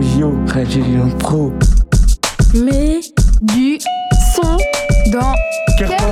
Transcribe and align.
Yo, 0.00 0.32
Radio 0.46 1.08
Pro. 1.18 1.52
Mais 2.54 3.00
du 3.42 3.78
son 4.32 4.56
dans 5.10 5.34
Kerpon 5.76 6.04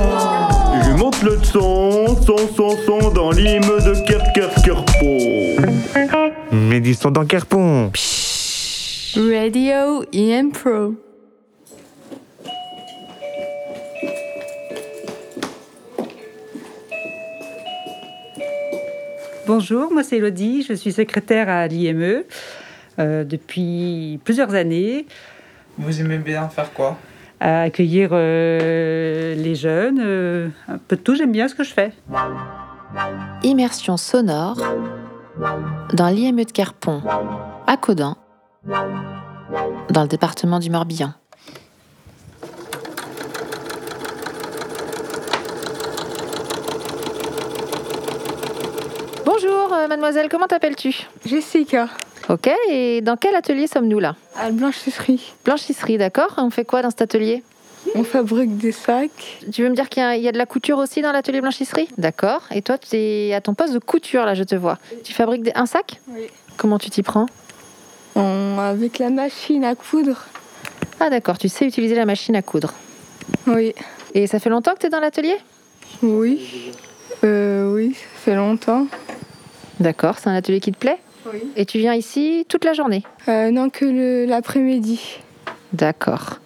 Je 0.83 0.91
monte 0.97 1.23
le 1.23 1.39
son, 1.41 2.17
son, 2.21 2.37
son, 2.53 2.77
son 2.85 3.11
dans 3.11 3.31
l'hymne 3.31 3.61
de 3.61 4.05
Ker, 4.05 4.21
Ker, 4.33 4.53
Kerpon. 4.55 5.55
Mais 6.51 6.81
du 6.81 6.93
son 6.95 7.11
dans 7.11 7.25
Kerpon. 7.25 7.91
Radio 9.15 10.03
IM 10.11 10.51
Pro. 10.51 10.95
Bonjour, 19.47 19.93
moi 19.93 20.03
c'est 20.03 20.17
Elodie, 20.17 20.65
je 20.67 20.73
suis 20.73 20.91
secrétaire 20.91 21.47
à 21.47 21.67
l'IME 21.67 22.01
euh, 22.01 22.23
depuis 22.97 24.19
plusieurs 24.23 24.53
années, 24.55 25.05
Vous 25.77 26.01
aimez 26.01 26.17
bien 26.17 26.49
faire 26.49 26.73
quoi? 26.73 26.97
À 27.39 27.61
accueillir 27.61 28.09
euh, 28.13 29.35
les 29.35 29.53
jeunes, 29.53 29.99
euh, 30.01 30.49
un 30.67 30.79
peu 30.79 30.95
de 30.95 31.01
tout, 31.01 31.13
j'aime 31.13 31.31
bien 31.31 31.47
ce 31.47 31.53
que 31.53 31.63
je 31.63 31.71
fais. 31.71 31.91
Immersion 33.43 33.95
sonore 33.95 34.57
dans 35.93 36.09
l'IME 36.09 36.43
de 36.43 36.51
Kerpon, 36.51 37.03
à 37.67 37.77
Caudan, 37.77 38.17
dans 39.91 40.01
le 40.01 40.07
département 40.07 40.57
du 40.57 40.71
Morbihan. 40.71 41.13
Bonjour, 49.25 49.73
euh, 49.73 49.87
mademoiselle, 49.87 50.27
comment 50.29 50.47
t'appelles-tu? 50.47 51.07
Jessica, 51.25 51.87
Ok, 52.29 52.49
et 52.69 53.01
dans 53.01 53.15
quel 53.15 53.35
atelier 53.35 53.67
sommes-nous 53.67 53.99
là 53.99 54.15
à 54.35 54.45
la 54.45 54.51
blanchisserie. 54.51 55.33
Blanchisserie, 55.45 55.97
d'accord 55.97 56.33
On 56.37 56.49
fait 56.49 56.65
quoi 56.65 56.81
dans 56.81 56.89
cet 56.89 57.01
atelier 57.01 57.41
On 57.95 58.03
fabrique 58.03 58.57
des 58.57 58.73
sacs. 58.73 59.39
Tu 59.51 59.63
veux 59.63 59.69
me 59.69 59.75
dire 59.75 59.87
qu'il 59.87 60.03
y, 60.03 60.05
a- 60.05 60.15
il 60.17 60.23
y 60.23 60.27
a 60.27 60.33
de 60.33 60.37
la 60.37 60.45
couture 60.45 60.77
aussi 60.77 61.01
dans 61.01 61.13
l'atelier 61.13 61.39
blanchisserie 61.39 61.87
D'accord. 61.97 62.41
Et 62.51 62.61
toi, 62.61 62.77
tu 62.77 62.95
es 62.97 63.33
à 63.33 63.39
ton 63.39 63.53
poste 63.53 63.73
de 63.73 63.79
couture, 63.79 64.25
là, 64.25 64.33
je 64.33 64.43
te 64.43 64.55
vois. 64.55 64.77
Tu 65.05 65.13
fabriques 65.13 65.43
des- 65.43 65.53
un 65.55 65.65
sac 65.65 66.01
Oui. 66.09 66.27
Comment 66.57 66.77
tu 66.79 66.89
t'y 66.89 67.01
prends 67.01 67.27
On- 68.15 68.57
avec 68.59 68.99
la 68.99 69.09
machine 69.09 69.63
à 69.63 69.75
coudre. 69.75 70.25
Ah 70.99 71.09
d'accord, 71.09 71.37
tu 71.37 71.47
sais 71.47 71.65
utiliser 71.65 71.95
la 71.95 72.05
machine 72.05 72.35
à 72.35 72.41
coudre. 72.41 72.73
Oui. 73.45 73.73
Et 74.13 74.27
ça 74.27 74.39
fait 74.39 74.49
longtemps 74.49 74.73
que 74.73 74.79
tu 74.79 74.87
es 74.87 74.89
dans 74.89 74.99
l'atelier 74.99 75.37
Oui. 76.01 76.73
Euh, 77.23 77.71
oui, 77.73 77.93
ça 77.93 78.19
fait 78.31 78.35
longtemps. 78.35 78.87
D'accord, 79.79 80.15
c'est 80.19 80.27
un 80.29 80.35
atelier 80.35 80.59
qui 80.59 80.71
te 80.71 80.77
plaît 80.77 80.97
Oui. 81.33 81.43
Et 81.55 81.65
tu 81.65 81.77
viens 81.79 81.93
ici 81.93 82.45
toute 82.47 82.63
la 82.65 82.73
journée 82.73 83.03
Euh, 83.27 83.51
non, 83.51 83.69
que 83.69 84.25
l'après-midi. 84.27 85.19
D'accord. 85.73 86.39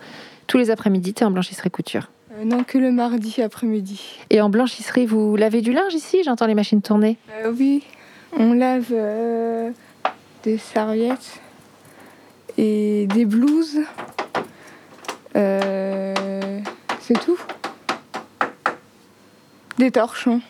Tous 0.48 0.58
les 0.58 0.72
après-midi, 0.72 1.14
tu 1.14 1.24
es 1.24 1.26
en 1.26 1.32
blanchisserie 1.32 1.70
couture. 1.72 2.10
Euh, 2.34 2.44
non, 2.46 2.64
que 2.64 2.78
le 2.78 2.92
mardi 2.92 3.42
après-midi. 3.42 4.02
Et 4.30 4.42
en 4.42 4.50
blanchisserie, 4.50 5.06
vous 5.06 5.36
lavez 5.36 5.62
du 5.62 5.74
linge 5.74 5.94
ici? 5.94 6.24
J'entends 6.24 6.48
les 6.48 6.56
machines 6.56 6.82
tourner. 6.82 7.18
Euh, 7.44 7.54
oui, 7.58 7.84
on 8.38 8.54
lave 8.54 8.94
des 10.44 10.58
serviettes 10.58 11.40
et 12.58 13.08
des 13.08 13.26
blouses. 13.26 13.80
C'est 15.34 17.20
tout. 17.26 17.40
Des 19.78 19.92
torchons. 19.92 20.42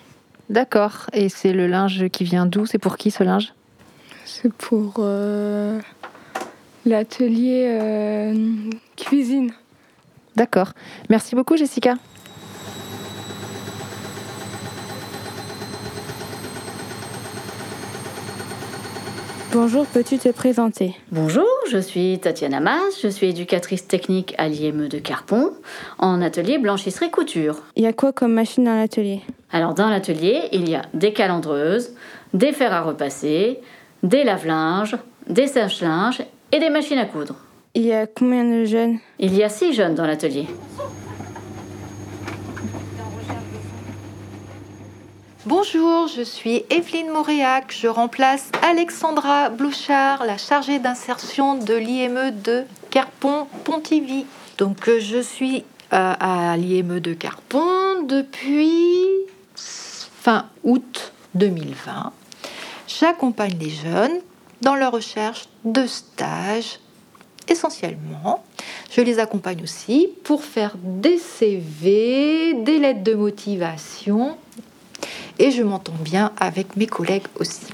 D'accord. 0.49 1.07
Et 1.13 1.29
c'est 1.29 1.53
le 1.53 1.67
linge 1.67 2.09
qui 2.09 2.23
vient 2.23 2.45
d'où? 2.45 2.65
C'est 2.65 2.77
pour 2.77 2.97
qui 2.97 3.11
ce 3.11 3.23
linge? 3.23 3.53
C'est 4.33 4.53
pour 4.53 4.93
euh, 4.99 5.77
l'atelier 6.85 7.67
euh, 7.67 8.33
cuisine. 8.95 9.51
D'accord. 10.37 10.69
Merci 11.09 11.35
beaucoup 11.35 11.57
Jessica. 11.57 11.95
Bonjour, 19.51 19.85
peux-tu 19.85 20.17
te 20.17 20.29
présenter? 20.29 20.95
Bonjour, 21.11 21.45
je 21.69 21.77
suis 21.77 22.17
Tatiana 22.21 22.61
Mas, 22.61 23.01
je 23.03 23.09
suis 23.09 23.27
éducatrice 23.27 23.85
technique 23.85 24.33
à 24.37 24.47
l'IME 24.47 24.87
de 24.87 24.97
Carpon, 24.97 25.51
en 25.97 26.21
atelier 26.21 26.57
blanchisserie 26.57 27.11
couture. 27.11 27.57
Il 27.75 27.83
y 27.83 27.87
a 27.87 27.91
quoi 27.91 28.13
comme 28.13 28.31
machine 28.31 28.63
dans 28.63 28.75
l'atelier? 28.75 29.19
Alors 29.51 29.73
dans 29.73 29.89
l'atelier, 29.89 30.43
il 30.53 30.69
y 30.69 30.75
a 30.75 30.83
des 30.93 31.11
calendreuses, 31.11 31.93
des 32.33 32.53
fers 32.53 32.71
à 32.71 32.81
repasser, 32.81 33.59
des 34.03 34.23
lave-linges, 34.23 34.97
des 35.27 35.47
sèche-linges 35.47 36.23
et 36.51 36.59
des 36.59 36.69
machines 36.69 36.97
à 36.97 37.05
coudre. 37.05 37.35
Il 37.73 37.85
y 37.85 37.93
a 37.93 38.07
combien 38.07 38.43
de 38.43 38.65
jeunes? 38.65 38.99
Il 39.19 39.35
y 39.35 39.43
a 39.43 39.49
six 39.49 39.73
jeunes 39.73 39.95
dans 39.95 40.05
l'atelier. 40.05 40.47
Bonjour, 45.45 46.07
je 46.07 46.21
suis 46.21 46.63
Evelyne 46.69 47.09
Moréac. 47.09 47.75
Je 47.75 47.87
remplace 47.87 48.51
Alexandra 48.61 49.49
Blouchard, 49.49 50.25
la 50.25 50.37
chargée 50.37 50.79
d'insertion 50.79 51.55
de 51.55 51.73
l'IME 51.73 52.31
de 52.43 52.63
Carpon-Pontivy. 52.91 54.25
Donc, 54.57 54.87
euh, 54.87 54.99
je 54.99 55.19
suis 55.19 55.63
euh, 55.93 56.13
à 56.19 56.55
l'IME 56.57 56.99
de 56.99 57.13
Carpon 57.13 58.03
depuis 58.07 59.03
fin 59.55 60.45
août 60.63 61.11
2020. 61.33 62.13
J'accompagne 62.99 63.57
les 63.59 63.69
jeunes 63.69 64.19
dans 64.61 64.75
leur 64.75 64.91
recherche 64.91 65.45
de 65.65 65.85
stage 65.87 66.79
essentiellement. 67.47 68.43
Je 68.91 69.01
les 69.01 69.19
accompagne 69.19 69.63
aussi 69.63 70.09
pour 70.23 70.43
faire 70.43 70.75
des 70.83 71.17
CV, 71.17 72.53
des 72.63 72.79
lettres 72.79 73.03
de 73.03 73.13
motivation 73.13 74.37
et 75.39 75.51
je 75.51 75.63
m'entends 75.63 75.93
bien 76.01 76.31
avec 76.39 76.75
mes 76.75 76.87
collègues 76.87 77.27
aussi. 77.39 77.67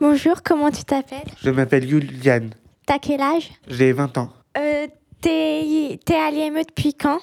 Bonjour, 0.00 0.42
comment 0.42 0.70
tu 0.70 0.84
t'appelles? 0.84 1.28
Je 1.42 1.50
m'appelle 1.50 1.88
Juliane. 1.88 2.50
T'as 2.86 2.98
quel 2.98 3.20
âge? 3.20 3.50
J'ai 3.68 3.92
20 3.92 4.18
ans. 4.18 4.32
euh, 4.56 4.86
T'es 5.20 5.98
t'es 6.04 6.14
à 6.14 6.30
l'IME 6.30 6.62
depuis 6.62 6.94
quand? 6.94 7.18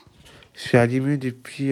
Je 0.53 0.61
suis 0.61 0.77
à 0.77 0.85
l'IMU 0.85 1.17
depuis 1.17 1.71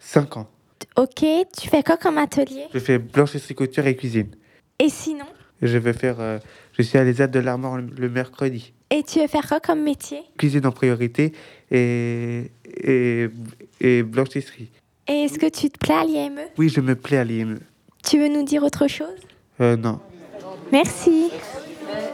5 0.00 0.36
ans. 0.36 0.48
Ok, 0.96 1.24
tu 1.58 1.68
fais 1.68 1.82
quoi 1.82 1.96
comme 1.96 2.18
atelier? 2.18 2.66
Je 2.74 2.78
fais 2.78 2.98
blanchisserie 2.98 3.54
couture 3.54 3.86
et 3.86 3.96
cuisine. 3.96 4.30
Et 4.78 4.88
sinon? 4.88 5.24
Je 5.62 5.78
vais 5.78 5.92
faire. 5.92 6.20
euh, 6.20 6.38
je 6.76 6.82
suis 6.82 6.98
à 6.98 7.04
l'ESAT 7.04 7.28
de 7.28 7.38
l'Armor 7.38 7.78
le, 7.78 8.08
mercredi. 8.08 8.72
Et 8.90 9.02
tu 9.02 9.20
veux 9.20 9.26
faire 9.28 9.46
quoi 9.48 9.60
comme 9.60 9.82
métier? 9.82 10.22
Cuisine 10.36 10.66
en 10.66 10.72
priorité 10.72 11.32
et, 11.70 12.50
et, 12.82 13.28
et 13.80 14.02
blanchisserie. 14.02 14.70
Et 15.08 15.24
est-ce 15.24 15.38
que 15.38 15.48
tu 15.48 15.70
te 15.70 15.78
plais 15.78 15.94
à 15.94 16.04
l'IME 16.04 16.40
Oui, 16.58 16.68
je 16.68 16.80
me 16.80 16.94
plais 16.94 17.18
à 17.18 17.24
l'IME. 17.24 17.60
Tu 18.04 18.18
veux 18.18 18.28
nous 18.28 18.42
dire 18.44 18.62
autre 18.62 18.86
chose? 18.88 19.08
Euh, 19.60 19.76
non. 19.76 20.00
Merci. 20.72 21.30
Euh, 21.88 22.10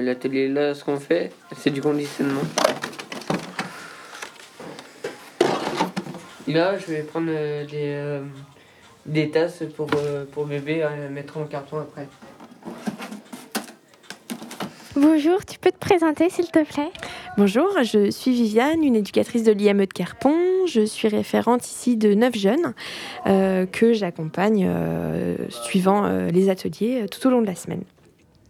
L'atelier 0.00 0.48
là, 0.48 0.74
ce 0.74 0.84
qu'on 0.84 0.98
fait, 0.98 1.30
c'est 1.56 1.70
du 1.70 1.80
conditionnement. 1.80 2.42
Là, 6.46 6.78
je 6.78 6.86
vais 6.86 7.02
prendre 7.02 7.28
euh, 7.30 7.64
des, 7.64 7.94
euh, 7.94 8.22
des 9.06 9.30
tasses 9.30 9.62
pour, 9.76 9.88
euh, 9.96 10.24
pour 10.30 10.46
bébé 10.46 10.82
à 10.82 10.90
mettre 11.10 11.38
en 11.38 11.44
carton 11.44 11.78
après. 11.78 12.06
Bonjour, 14.96 15.44
tu 15.44 15.58
peux 15.58 15.72
te 15.72 15.78
présenter 15.78 16.30
s'il 16.30 16.46
te 16.50 16.62
plaît? 16.62 16.92
Bonjour, 17.36 17.68
je 17.82 18.12
suis 18.12 18.30
Viviane, 18.30 18.84
une 18.84 18.94
éducatrice 18.94 19.42
de 19.42 19.50
l'IME 19.50 19.80
de 19.80 19.92
Carpon. 19.92 20.36
Je 20.68 20.84
suis 20.84 21.08
référente 21.08 21.66
ici 21.66 21.96
de 21.96 22.14
9 22.14 22.36
jeunes 22.36 22.74
euh, 23.26 23.66
que 23.66 23.92
j'accompagne 23.92 24.64
euh, 24.68 25.36
suivant 25.48 26.04
euh, 26.04 26.28
les 26.30 26.48
ateliers 26.48 27.06
tout 27.10 27.26
au 27.26 27.30
long 27.30 27.42
de 27.42 27.46
la 27.46 27.56
semaine. 27.56 27.82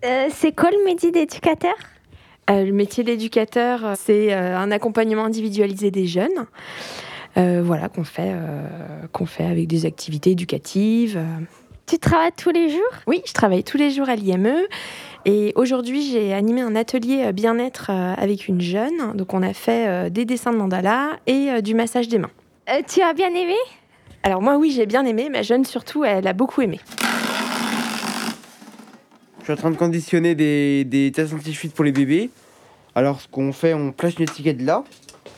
Euh, 0.04 0.28
C'est 0.30 0.54
quoi 0.54 0.70
le 0.70 0.84
métier 0.84 1.10
d'éducateur? 1.10 1.74
Euh, 2.50 2.64
le 2.64 2.72
métier 2.72 3.04
d'éducateur, 3.04 3.84
euh, 3.84 3.94
c'est 3.96 4.32
un 4.34 4.70
accompagnement 4.70 5.24
individualisé 5.24 5.90
des 5.90 6.06
jeunes. 6.06 6.46
voilà, 7.36 7.88
qu'on 7.88 8.04
fait, 8.04 8.32
qu'on 9.12 9.26
fait 9.26 9.44
avec 9.44 9.66
des 9.66 9.86
activités 9.86 10.30
éducatives. 10.32 11.20
Tu 11.86 11.98
travailles 11.98 12.32
tous 12.36 12.50
les 12.50 12.70
jours? 12.70 12.92
Oui, 13.06 13.22
je 13.26 13.32
travaille 13.32 13.64
tous 13.64 13.76
les 13.76 13.90
jours 13.90 14.08
à 14.08 14.14
l'IME. 14.16 14.54
Et 15.24 15.52
aujourd'hui, 15.56 16.02
j'ai 16.02 16.32
animé 16.34 16.60
un 16.60 16.76
atelier 16.76 17.32
bien-être 17.32 17.90
avec 17.90 18.46
une 18.46 18.60
jeune. 18.60 19.14
Donc, 19.14 19.34
on 19.34 19.42
a 19.42 19.52
fait 19.52 20.10
des 20.10 20.24
dessins 20.24 20.52
de 20.52 20.58
mandala 20.58 21.18
et 21.26 21.60
du 21.62 21.74
massage 21.74 22.08
des 22.08 22.18
mains. 22.18 22.30
Euh, 22.70 22.82
Tu 22.86 23.02
as 23.02 23.14
bien 23.14 23.30
aimé? 23.30 23.56
Alors, 24.22 24.40
moi, 24.40 24.56
oui, 24.56 24.70
j'ai 24.70 24.86
bien 24.86 25.04
aimé. 25.04 25.28
Ma 25.30 25.42
jeune, 25.42 25.64
surtout, 25.64 26.04
elle 26.04 26.26
a 26.26 26.32
beaucoup 26.34 26.62
aimé. 26.62 26.78
Je 29.44 29.52
suis 29.52 29.52
en 29.52 29.56
train 29.56 29.70
de 29.70 29.76
conditionner 29.76 30.34
des, 30.34 30.86
des 30.86 31.12
tasses 31.12 31.34
anti-fuite 31.34 31.74
pour 31.74 31.84
les 31.84 31.92
bébés. 31.92 32.30
Alors, 32.94 33.20
ce 33.20 33.28
qu'on 33.28 33.52
fait, 33.52 33.74
on 33.74 33.92
place 33.92 34.14
une 34.14 34.22
étiquette 34.22 34.62
là. 34.62 34.84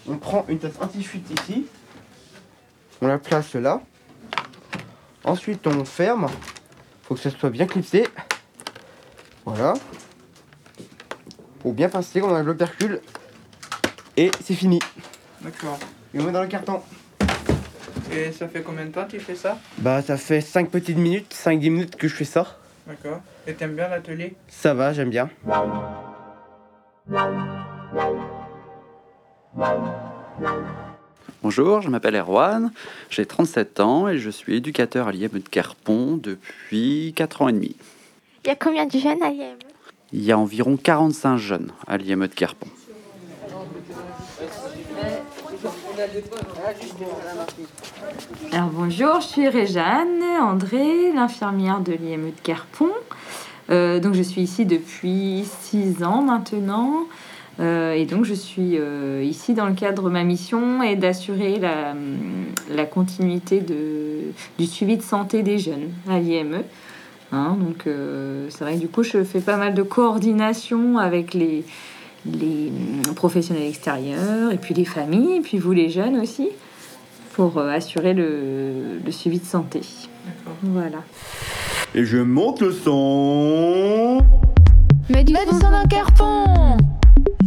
On 0.09 0.17
prend 0.17 0.45
une 0.49 0.61
tasse 0.61 0.77
anti-fuite 0.81 1.29
ici. 1.41 1.67
On 3.03 3.09
la 3.09 3.19
place 3.19 3.55
là. 3.55 3.83
Ensuite, 5.25 5.67
on 5.67 5.85
ferme. 5.85 6.29
Faut 7.03 7.17
que 7.17 7.21
ça 7.21 7.31
soit 7.31 7.51
bien 7.51 7.67
clipsé. 7.67 8.07
Voilà. 9.45 9.75
Pour 11.59 11.73
bien 11.73 11.89
pincer, 11.89 12.23
on 12.23 12.31
enlève 12.31 12.47
l'opercule. 12.47 13.01
Et 14.17 14.31
c'est 14.41 14.55
fini. 14.55 14.79
D'accord. 15.41 15.81
Et 16.15 16.21
on 16.21 16.23
met 16.23 16.31
dans 16.31 16.43
le 16.43 16.49
carton. 16.49 16.81
Et 18.13 18.31
ça 18.31 18.47
fait 18.47 18.63
combien 18.63 18.85
de 18.85 18.93
temps 18.93 19.05
que 19.07 19.11
tu 19.11 19.19
fais 19.19 19.35
ça? 19.35 19.59
Bah, 19.79 20.01
ça 20.01 20.17
fait 20.17 20.41
5 20.41 20.71
petites 20.71 20.97
minutes, 20.97 21.35
5-10 21.35 21.71
minutes 21.71 21.97
que 21.97 22.07
je 22.07 22.15
fais 22.15 22.25
ça. 22.25 22.61
D'accord. 22.87 23.21
Et 23.47 23.55
t'aimes 23.55 23.77
bien 23.77 23.89
l'atelier? 23.89 24.35
Ça 24.49 24.75
va, 24.75 24.93
j'aime 24.93 25.11
bien. 25.11 25.31
Bonjour, 31.43 31.81
je 31.81 31.89
m'appelle 31.89 32.17
Erwan, 32.17 32.73
j'ai 33.09 33.25
37 33.25 33.79
ans 33.79 34.09
et 34.09 34.19
je 34.19 34.31
suis 34.31 34.57
éducateur 34.57 35.07
à 35.07 35.13
l'IM 35.13 35.29
de 35.29 35.49
Carpon 35.49 36.17
depuis 36.17 37.13
4 37.15 37.43
ans 37.43 37.49
et 37.49 37.53
demi. 37.53 37.77
Il 38.45 38.49
y 38.49 38.51
a 38.51 38.57
combien 38.57 38.87
de 38.87 38.99
jeunes 38.99 39.23
à 39.23 39.31
l'IME 39.31 39.59
Il 40.13 40.25
y 40.25 40.33
a 40.33 40.39
environ 40.39 40.77
45 40.77 41.37
jeunes 41.37 41.71
à 41.87 41.97
l'IM 41.99 42.27
de 42.27 42.35
Carpon. 42.35 42.67
Alors 48.53 48.71
bonjour, 48.73 49.21
je 49.21 49.27
suis 49.27 49.49
Réjeanne 49.49 50.23
André, 50.41 51.13
l'infirmière 51.13 51.81
de 51.81 51.93
l'IME 51.93 52.27
de 52.27 52.41
Carpon. 52.43 52.91
Euh, 53.71 53.99
donc 53.99 54.15
je 54.15 54.23
suis 54.23 54.43
ici 54.43 54.67
depuis 54.67 55.45
six 55.61 56.03
ans 56.05 56.23
maintenant. 56.23 57.05
Euh, 57.59 57.93
et 57.93 58.05
donc 58.05 58.25
je 58.25 58.35
suis 58.35 58.77
euh, 58.79 59.23
ici 59.25 59.55
dans 59.55 59.67
le 59.67 59.75
cadre, 59.75 60.11
ma 60.11 60.23
mission 60.25 60.83
est 60.83 60.97
d'assurer 60.97 61.59
la, 61.59 61.95
la 62.71 62.85
continuité 62.85 63.61
de, 63.61 64.33
du 64.59 64.67
suivi 64.67 64.97
de 64.97 65.03
santé 65.03 65.43
des 65.43 65.59
jeunes 65.59 65.91
à 66.09 66.19
l'IME. 66.19 66.63
Hein, 67.33 67.57
donc 67.59 67.89
c'est 68.51 68.61
vrai 68.61 68.75
que 68.75 68.81
du 68.81 68.89
coup 68.89 69.03
je 69.03 69.25
fais 69.25 69.41
pas 69.41 69.57
mal 69.57 69.75
de 69.75 69.83
coordination 69.83 70.99
avec 70.99 71.35
les, 71.35 71.65
les 72.33 72.73
professionnels 73.15 73.69
extérieurs 73.69 74.53
et 74.53 74.57
puis 74.59 74.75
les 74.75 74.85
familles, 74.85 75.37
et 75.37 75.41
puis 75.41 75.59
vous 75.59 75.73
les 75.73 75.89
jeunes 75.91 76.19
aussi, 76.19 76.49
pour 77.35 77.59
euh, 77.59 77.71
assurer 77.71 78.15
le, 78.15 78.99
le 79.05 79.13
suivi 79.13 79.39
de 79.39 79.45
santé. 79.45 79.81
Voilà. 80.63 80.99
Et 81.95 82.05
je 82.05 82.19
monte 82.19 82.61
le 82.63 82.73
son. 82.73 84.19
Mais 85.09 85.23
du 85.25 85.35
son 85.35 85.71
d'un 85.71 85.87
carpon 85.87 86.77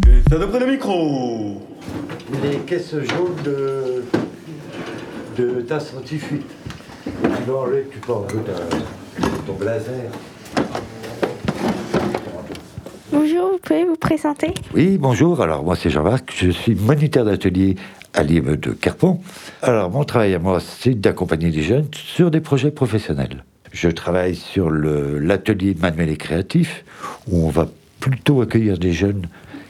Et 0.08 0.30
ça 0.30 0.38
d'après 0.38 0.60
le 0.60 0.68
micro. 0.72 1.62
Les 2.44 2.58
caisses 2.60 2.94
jaunes 2.94 3.36
de, 3.44 4.04
de 5.38 5.62
tasses 5.62 5.94
anti-fuite. 5.98 6.46
Tu 7.04 7.42
peux 7.46 7.56
enlever, 7.56 7.88
tu 7.92 7.98
peux 8.00 8.14
enlever 8.14 8.40
ta- 8.44 8.78
ton 9.46 9.54
blazer. 9.54 10.10
Bonjour, 13.22 13.52
vous 13.52 13.58
pouvez 13.58 13.84
vous 13.84 13.98
présenter 13.98 14.54
Oui, 14.74 14.98
bonjour. 14.98 15.42
Alors, 15.42 15.62
moi, 15.62 15.76
c'est 15.76 15.90
Jean-Marc. 15.90 16.34
Je 16.34 16.52
suis 16.52 16.74
moniteur 16.74 17.26
d'atelier 17.26 17.76
à 18.14 18.24
l'IME 18.24 18.56
de 18.56 18.72
Carpon. 18.72 19.20
Alors, 19.62 19.92
mon 19.92 20.06
travail 20.06 20.36
à 20.36 20.40
moi, 20.40 20.62
c'est 20.62 20.94
d'accompagner 20.94 21.52
les 21.52 21.62
jeunes 21.62 21.90
sur 21.92 22.32
des 22.32 22.40
projets 22.40 22.72
professionnels. 22.72 23.44
Je 23.74 23.90
travaille 23.90 24.36
sur 24.36 24.72
l'atelier 24.72 25.76
manuel 25.78 26.12
et 26.12 26.16
créatif, 26.16 26.86
où 27.30 27.46
on 27.46 27.50
va 27.50 27.68
plutôt 28.00 28.42
accueillir 28.42 28.78
des 28.78 28.94
jeunes 28.94 29.28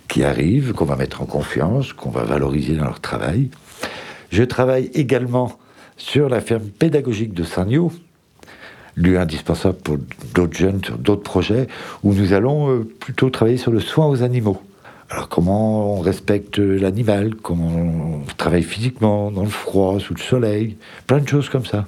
qui 0.08 0.24
arrivent, 0.24 0.74
qu'on 0.74 0.86
va 0.86 0.96
mettre 0.96 1.24
en 1.24 1.26
confiance, 1.26 1.92
qu'on 1.92 2.12
va 2.12 2.26
valoriser 2.26 2.76
dans 2.76 2.86
leur 2.86 3.00
travail. 3.00 3.50
Je 4.30 4.44
travaille 4.44 4.92
également 4.94 5.58
sur 5.98 6.30
la 6.30 6.40
ferme 6.40 6.66
pédagogique 6.66 7.34
de 7.34 7.44
Sagno, 7.44 7.92
lieu 8.96 9.20
indispensable 9.20 9.78
pour 9.78 9.98
d'autres 10.34 10.58
jeunes 10.58 10.84
sur 10.84 10.98
d'autres 10.98 11.24
projets, 11.24 11.68
où 12.04 12.14
nous 12.14 12.34
allons 12.34 12.70
euh, 12.70 12.88
plutôt 13.00 13.30
travailler 13.30 13.58
sur 13.58 13.72
le 13.72 13.80
soin 13.80 14.08
aux 14.08 14.24
animaux. 14.24 14.62
Alors 15.10 15.28
comment 15.28 15.96
on 15.96 16.02
respecte 16.02 16.60
l'animal, 16.60 17.36
comment 17.36 17.68
on 17.68 18.22
travaille 18.38 18.64
physiquement, 18.64 19.32
dans 19.32 19.44
le 19.44 19.50
froid, 19.50 20.00
sous 20.00 20.14
le 20.14 20.20
soleil, 20.20 20.78
plein 21.08 21.20
de 21.20 21.28
choses 21.28 21.50
comme 21.50 21.66
ça. 21.66 21.88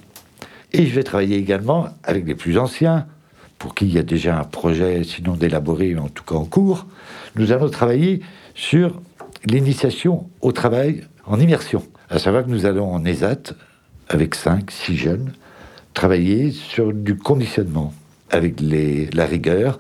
Et 0.74 0.86
je 0.86 0.96
vais 0.96 1.04
travailler 1.04 1.38
également 1.38 1.90
avec 2.04 2.26
les 2.26 2.36
plus 2.36 2.58
anciens, 2.58 3.06
pour 3.60 3.76
qui 3.76 3.86
il 3.86 3.94
y 3.94 4.00
a 4.00 4.04
déjà 4.04 4.40
un 4.40 4.44
projet, 4.44 5.04
sinon 5.04 5.36
d'élaborer, 5.36 5.96
en 5.98 6.08
tout 6.08 6.24
cas 6.24 6.34
en 6.34 6.46
cours. 6.46 6.88
Nous 7.36 7.52
allons 7.52 7.70
travailler 7.70 8.22
sur 8.56 9.00
l'initiation 9.46 10.28
au 10.42 10.52
travail 10.52 11.04
en 11.26 11.40
immersion. 11.40 11.84
À 12.10 12.18
savoir 12.18 12.44
que 12.44 12.50
nous 12.50 12.66
allons 12.66 12.92
en 12.92 13.06
ESAT, 13.06 13.54
avec 14.10 14.34
5, 14.34 14.72
6 14.72 14.98
jeunes, 14.98 15.32
travailler 15.94 16.52
sur 16.52 16.94
du 16.94 17.16
conditionnement, 17.18 17.94
avec 18.30 18.62
la 18.62 19.26
rigueur 19.26 19.80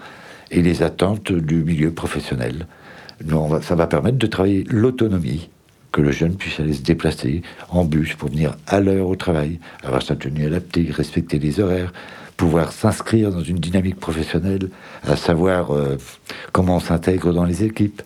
et 0.52 0.62
les 0.62 0.84
attentes 0.84 1.32
du 1.32 1.64
milieu 1.64 1.92
professionnel. 1.92 2.68
Ça 3.62 3.76
va 3.76 3.88
permettre 3.88 4.18
de 4.18 4.28
travailler 4.28 4.66
l'autonomie, 4.70 5.50
que 5.92 6.02
le 6.02 6.12
jeune 6.12 6.36
puisse 6.36 6.60
aller 6.60 6.74
se 6.74 6.82
déplacer 6.82 7.42
en 7.70 7.86
bus 7.86 8.16
pour 8.16 8.30
venir 8.30 8.56
à 8.68 8.80
l'heure 8.80 9.08
au 9.08 9.16
travail, 9.16 9.60
avoir 9.84 10.02
sa 10.02 10.16
tenue 10.16 10.46
adaptée, 10.46 10.90
respecter 10.92 11.40
les 11.40 11.60
horaires, 11.60 11.94
pouvoir 12.38 12.72
s'inscrire 12.72 13.32
dans 13.32 13.42
une 13.44 13.58
dynamique 13.58 14.00
professionnelle, 14.00 14.70
à 15.04 15.16
savoir 15.16 15.72
euh, 15.72 15.98
comment 16.52 16.78
on 16.78 16.80
s'intègre 16.80 17.34
dans 17.34 17.46
les 17.46 17.64
équipes, 17.64 18.02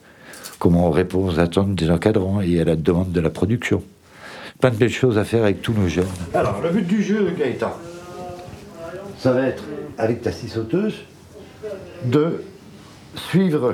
comment 0.60 0.88
on 0.88 0.92
répond 0.92 1.26
aux 1.26 1.40
attentes 1.40 1.76
des 1.76 1.90
encadrants 1.90 2.42
et 2.42 2.60
à 2.60 2.66
la 2.66 2.76
demande 2.76 3.12
de 3.12 3.22
la 3.22 3.30
production. 3.30 3.84
Plein 4.60 4.72
de 4.72 4.78
belles 4.78 4.90
choses 4.90 5.18
à 5.18 5.24
faire 5.24 5.44
avec 5.44 5.62
tous 5.62 5.74
nos 5.74 5.88
jeunes. 5.88 6.06
Alors, 6.34 6.62
le 6.62 6.70
but 6.70 6.88
du 6.88 7.04
jeu, 7.04 7.34
Gaëtan, 7.38 7.74
ça 9.26 9.32
va 9.32 9.48
être, 9.48 9.64
avec 9.98 10.22
ta 10.22 10.32
scie 10.32 10.48
sauteuse, 10.48 10.94
de 12.04 12.44
suivre 13.16 13.74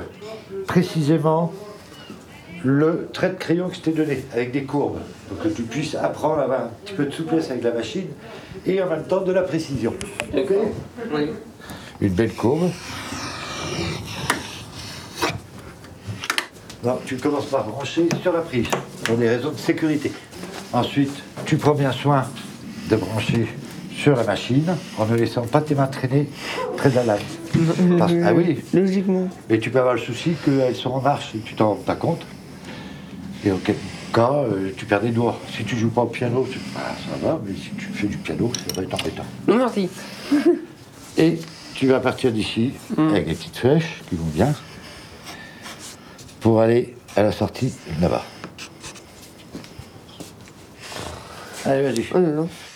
précisément 0.66 1.52
le 2.64 3.10
trait 3.12 3.28
de 3.28 3.34
crayon 3.34 3.68
que 3.68 3.74
je 3.74 3.80
t'ai 3.82 3.92
donné, 3.92 4.24
avec 4.32 4.50
des 4.50 4.64
courbes, 4.64 5.00
pour 5.28 5.38
que 5.40 5.48
tu 5.48 5.60
puisses 5.64 5.94
apprendre 5.94 6.38
à 6.38 6.44
avoir 6.44 6.60
un 6.62 6.70
petit 6.82 6.94
peu 6.94 7.04
de 7.04 7.10
souplesse 7.10 7.50
avec 7.50 7.64
la 7.64 7.72
machine 7.72 8.06
et 8.64 8.82
en 8.82 8.88
même 8.88 9.02
temps 9.02 9.20
de 9.20 9.30
la 9.30 9.42
précision. 9.42 9.92
Oui. 10.32 11.26
Une 12.00 12.14
belle 12.14 12.32
courbe. 12.32 12.70
Non, 16.82 16.98
tu 17.04 17.18
commences 17.18 17.44
par 17.44 17.66
brancher 17.66 18.08
sur 18.22 18.32
la 18.32 18.40
prise, 18.40 18.68
pour 19.04 19.18
des 19.18 19.28
raisons 19.28 19.50
de 19.50 19.58
sécurité. 19.58 20.12
Ensuite, 20.72 21.12
tu 21.44 21.58
prends 21.58 21.74
bien 21.74 21.92
soin 21.92 22.24
de 22.88 22.96
brancher 22.96 23.48
sur 24.02 24.16
la 24.16 24.24
machine 24.24 24.64
en 24.98 25.06
ne 25.06 25.14
laissant 25.16 25.42
pas 25.42 25.60
tes 25.60 25.74
mains 25.76 25.86
traîner 25.86 26.28
très 26.76 26.96
à 26.98 27.04
l'âge. 27.04 27.20
Parce- 27.98 28.12
Ah 28.24 28.34
oui 28.34 28.58
Logiquement. 28.74 29.28
Mais 29.48 29.58
tu 29.60 29.70
peux 29.70 29.78
avoir 29.78 29.94
le 29.94 30.00
souci 30.00 30.32
qu'elles 30.44 30.74
sont 30.74 30.90
en 30.90 31.00
marche 31.00 31.34
et 31.36 31.38
tu 31.38 31.54
t'en 31.54 31.68
rends 31.70 31.74
pas 31.76 31.94
compte. 31.94 32.22
Et 33.44 33.52
auquel 33.52 33.76
cas, 34.12 34.32
euh, 34.32 34.70
tu 34.76 34.86
perds 34.86 35.00
des 35.02 35.10
doigts. 35.10 35.38
Si 35.56 35.64
tu 35.64 35.76
joues 35.76 35.90
pas 35.90 36.02
au 36.02 36.06
piano, 36.06 36.46
tu- 36.50 36.58
bah, 36.74 36.80
ça 36.98 37.26
va, 37.26 37.40
mais 37.46 37.54
si 37.54 37.70
tu 37.78 37.86
fais 37.86 38.06
du 38.08 38.16
piano, 38.18 38.50
ça 38.68 38.74
va 38.74 38.82
être 38.82 38.94
embêtant. 38.94 39.24
Merci. 39.46 39.88
Et 41.16 41.38
tu 41.74 41.86
vas 41.86 42.00
partir 42.00 42.32
d'ici 42.32 42.72
avec 42.98 43.26
les 43.28 43.34
petites 43.34 43.56
flèches 43.56 44.02
qui 44.08 44.16
vont 44.16 44.26
bien 44.34 44.52
pour 46.40 46.60
aller 46.60 46.94
à 47.16 47.22
la 47.22 47.32
sortie 47.32 47.72
là-bas. 48.00 48.24
Allez, 51.64 51.82
vas-y. 51.82 52.02
C'est 52.04 52.71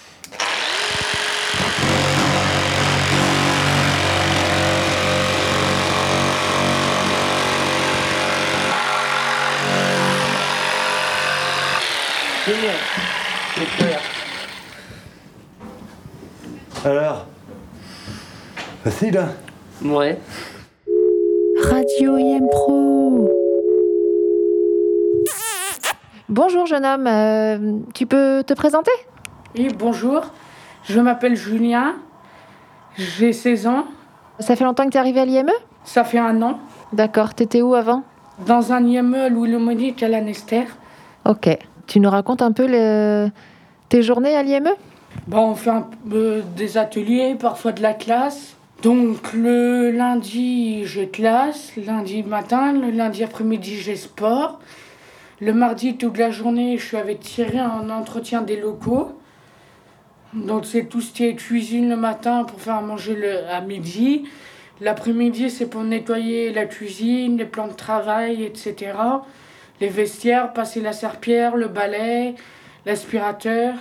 Alors 16.85 17.27
Facile, 18.85 19.19
hein 19.19 19.31
Ouais. 19.85 20.17
Radio 21.65 22.17
IM 22.17 22.49
Pro. 22.49 23.29
Bonjour 26.29 26.67
jeune 26.67 26.87
homme, 26.87 27.07
euh, 27.09 27.79
tu 27.95 28.07
peux 28.07 28.45
te 28.47 28.55
présenter? 28.55 28.93
Oui, 29.59 29.69
bonjour. 29.77 30.27
Je 30.85 31.01
m'appelle 31.01 31.35
Julien. 31.35 31.97
J'ai 32.97 33.33
16 33.33 33.67
ans. 33.67 33.87
Ça 34.39 34.55
fait 34.55 34.63
longtemps 34.65 34.85
que 34.85 34.91
tu 34.91 34.97
es 34.99 35.01
arrivé 35.01 35.19
à 35.19 35.25
l'IME 35.25 35.51
Ça 35.83 36.05
fait 36.05 36.19
un 36.19 36.41
an. 36.43 36.61
D'accord. 36.93 37.35
T'étais 37.35 37.63
où 37.63 37.75
avant? 37.75 38.05
Dans 38.47 38.73
un 38.73 38.85
IME 38.87 39.15
à 39.15 39.29
Louis-le-Monique 39.31 40.05
à 40.05 40.09
Lanester. 40.09 40.67
Ok. 41.25 41.59
Tu 41.87 42.01
nous 42.01 42.11
racontes 42.11 42.43
un 42.43 42.53
peu 42.53 42.67
tes 43.89 44.03
journées 44.03 44.35
à 44.35 44.43
l'IME 44.43 44.71
Bon, 45.27 45.51
on 45.51 45.55
fait 45.55 45.71
des 46.57 46.79
ateliers, 46.79 47.37
parfois 47.39 47.73
de 47.73 47.83
la 47.83 47.95
classe. 47.95 48.57
Donc 48.83 49.33
le 49.33 49.91
lundi, 49.91 50.85
j'ai 50.85 51.09
classe, 51.09 51.73
lundi 51.77 52.23
matin, 52.23 52.73
le 52.73 52.91
lundi 52.91 53.25
après-midi, 53.25 53.77
j'ai 53.77 53.97
sport. 53.97 54.61
Le 55.41 55.53
mardi, 55.53 55.97
toute 55.97 56.19
la 56.19 56.31
journée, 56.31 56.79
je 56.79 56.85
suis 56.85 56.97
avec 56.97 57.21
Thierry 57.21 57.61
en 57.61 57.91
entretien 57.91 58.43
des 58.43 58.57
locaux. 58.57 59.19
Donc 60.35 60.67
c'est 60.67 60.85
tout 60.85 61.01
ce 61.01 61.13
qui 61.13 61.25
est 61.25 61.35
cuisine 61.35 61.89
le 61.89 61.97
matin 61.97 62.45
pour 62.45 62.61
faire 62.61 62.81
manger 62.83 63.17
le, 63.17 63.49
à 63.49 63.61
midi. 63.61 64.25
L'après-midi, 64.81 65.51
c'est 65.51 65.67
pour 65.67 65.83
nettoyer 65.83 66.53
la 66.53 66.67
cuisine, 66.67 67.39
les 67.39 67.47
plans 67.47 67.69
de 67.69 67.73
travail, 67.73 68.45
etc. 68.45 68.93
Les 69.81 69.89
vestiaires, 69.89 70.55
passer 70.55 70.81
la 70.81 70.95
serpillère, 70.95 71.55
le 71.55 71.69
balai, 71.69 72.35
l'aspirateur. 72.87 73.75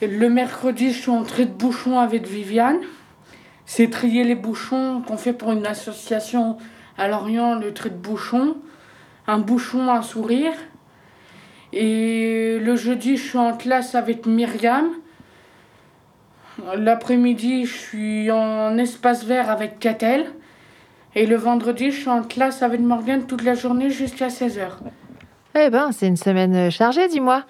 Le 0.00 0.28
mercredi, 0.28 0.92
je 0.92 1.00
suis 1.00 1.10
en 1.10 1.24
trait 1.24 1.46
de 1.46 1.52
bouchon 1.52 1.98
avec 1.98 2.26
Viviane. 2.26 2.78
C'est 3.64 3.90
trier 3.90 4.22
les 4.22 4.36
bouchons 4.36 5.02
qu'on 5.04 5.16
fait 5.16 5.32
pour 5.32 5.50
une 5.50 5.66
association 5.66 6.56
à 6.96 7.08
Lorient, 7.08 7.56
le 7.56 7.74
trait 7.74 7.90
de 7.90 7.96
bouchon. 7.96 8.58
Un 9.26 9.38
bouchon, 9.38 9.88
un 9.88 10.02
sourire. 10.02 10.52
Et 11.72 12.60
le 12.60 12.76
jeudi, 12.76 13.16
je 13.16 13.28
suis 13.28 13.38
en 13.38 13.56
classe 13.56 13.96
avec 13.96 14.24
Myriam. 14.24 14.88
L'après-midi, 16.76 17.66
je 17.66 17.74
suis 17.74 18.30
en 18.30 18.78
espace 18.78 19.24
vert 19.24 19.50
avec 19.50 19.80
Catel. 19.80 20.26
Et 21.18 21.24
le 21.24 21.36
vendredi, 21.36 21.90
je 21.90 22.00
suis 22.00 22.10
en 22.10 22.22
classe 22.22 22.62
avec 22.62 22.78
Morgane 22.78 23.26
toute 23.26 23.42
la 23.42 23.54
journée 23.54 23.88
jusqu'à 23.88 24.28
16h. 24.28 24.68
Eh 25.58 25.70
ben, 25.70 25.90
c'est 25.90 26.06
une 26.06 26.18
semaine 26.18 26.70
chargée, 26.70 27.08
dis-moi. 27.08 27.42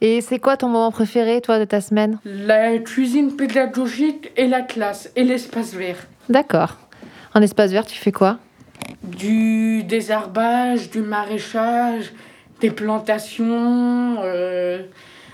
Et 0.00 0.20
c'est 0.20 0.38
quoi 0.38 0.56
ton 0.56 0.68
moment 0.68 0.92
préféré, 0.92 1.40
toi, 1.40 1.58
de 1.58 1.64
ta 1.64 1.80
semaine? 1.80 2.20
La 2.24 2.78
cuisine 2.78 3.34
pédagogique 3.34 4.30
et 4.36 4.46
la 4.46 4.60
classe 4.60 5.10
et 5.16 5.24
l'espace 5.24 5.74
vert. 5.74 6.06
D'accord. 6.28 6.76
En 7.34 7.42
espace 7.42 7.72
vert, 7.72 7.86
tu 7.86 7.98
fais 7.98 8.12
quoi? 8.12 8.38
Du 9.02 9.82
désherbage, 9.82 10.88
du 10.90 11.00
maraîchage, 11.00 12.12
des 12.60 12.70
plantations, 12.70 14.18
euh, 14.22 14.84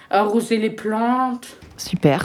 arroser 0.09 0.57
les 0.57 0.71
plantes. 0.71 1.59
Super. 1.77 2.25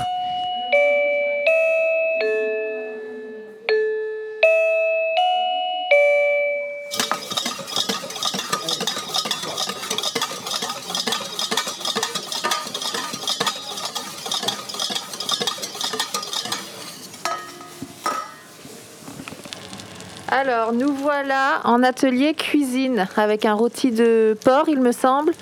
Alors, 20.69 20.87
nous 20.87 20.93
voilà 20.93 21.61
en 21.63 21.81
atelier 21.81 22.35
cuisine 22.35 23.07
avec 23.17 23.45
un 23.45 23.55
rôti 23.55 23.89
de 23.89 24.37
porc, 24.43 24.65
il 24.67 24.79
me 24.79 24.91
semble, 24.91 25.33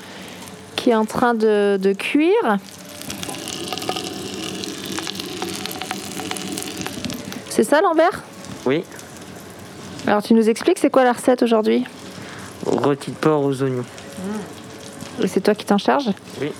qui 0.77 0.91
est 0.91 0.96
en 0.96 1.03
train 1.03 1.34
de, 1.34 1.75
de 1.75 1.91
cuire. 1.91 2.57
C'est 7.50 7.65
ça, 7.65 7.81
Lambert? 7.81 8.24
Oui, 8.65 8.86
Alors, 10.05 10.24
tu 10.24 10.34
nous 10.34 10.48
expliques, 10.48 10.79
c'est 10.79 10.89
quoi 10.89 11.03
la 11.03 11.12
recette 11.12 11.43
aujourd'hui? 11.43 11.84
Rôti 12.65 13.12
de 13.12 13.17
porc 13.17 13.43
aux 13.43 13.62
oignons. 13.63 13.86
Et 15.22 15.27
c'est 15.27 15.41
toi 15.41 15.55
qui 15.55 15.65
t'en 15.65 15.77
charges? 15.77 16.12
Oui. 16.39 16.53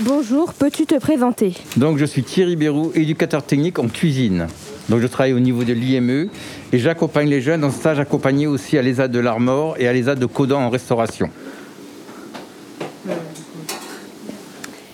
Bonjour, 0.00 0.52
peux-tu 0.52 0.84
te 0.84 0.96
présenter? 0.96 1.54
Donc 1.78 1.96
je 1.96 2.04
suis 2.04 2.22
Thierry 2.22 2.54
Bérou, 2.54 2.92
éducateur 2.94 3.42
technique 3.42 3.78
en 3.78 3.88
cuisine. 3.88 4.46
Donc 4.88 5.00
je 5.00 5.06
travaille 5.06 5.34
au 5.34 5.40
niveau 5.40 5.64
de 5.64 5.72
l'IME 5.72 6.28
et 6.72 6.78
j'accompagne 6.78 7.28
les 7.28 7.40
jeunes 7.40 7.62
en 7.64 7.70
stage 7.70 7.98
accompagné 8.00 8.46
aussi 8.46 8.78
à 8.78 8.82
l'ESA 8.82 9.06
de 9.08 9.18
l'Armor 9.18 9.76
et 9.78 9.86
à 9.86 9.92
l'ESA 9.92 10.14
de 10.14 10.26
Codan 10.26 10.60
en 10.60 10.70
restauration. 10.70 11.28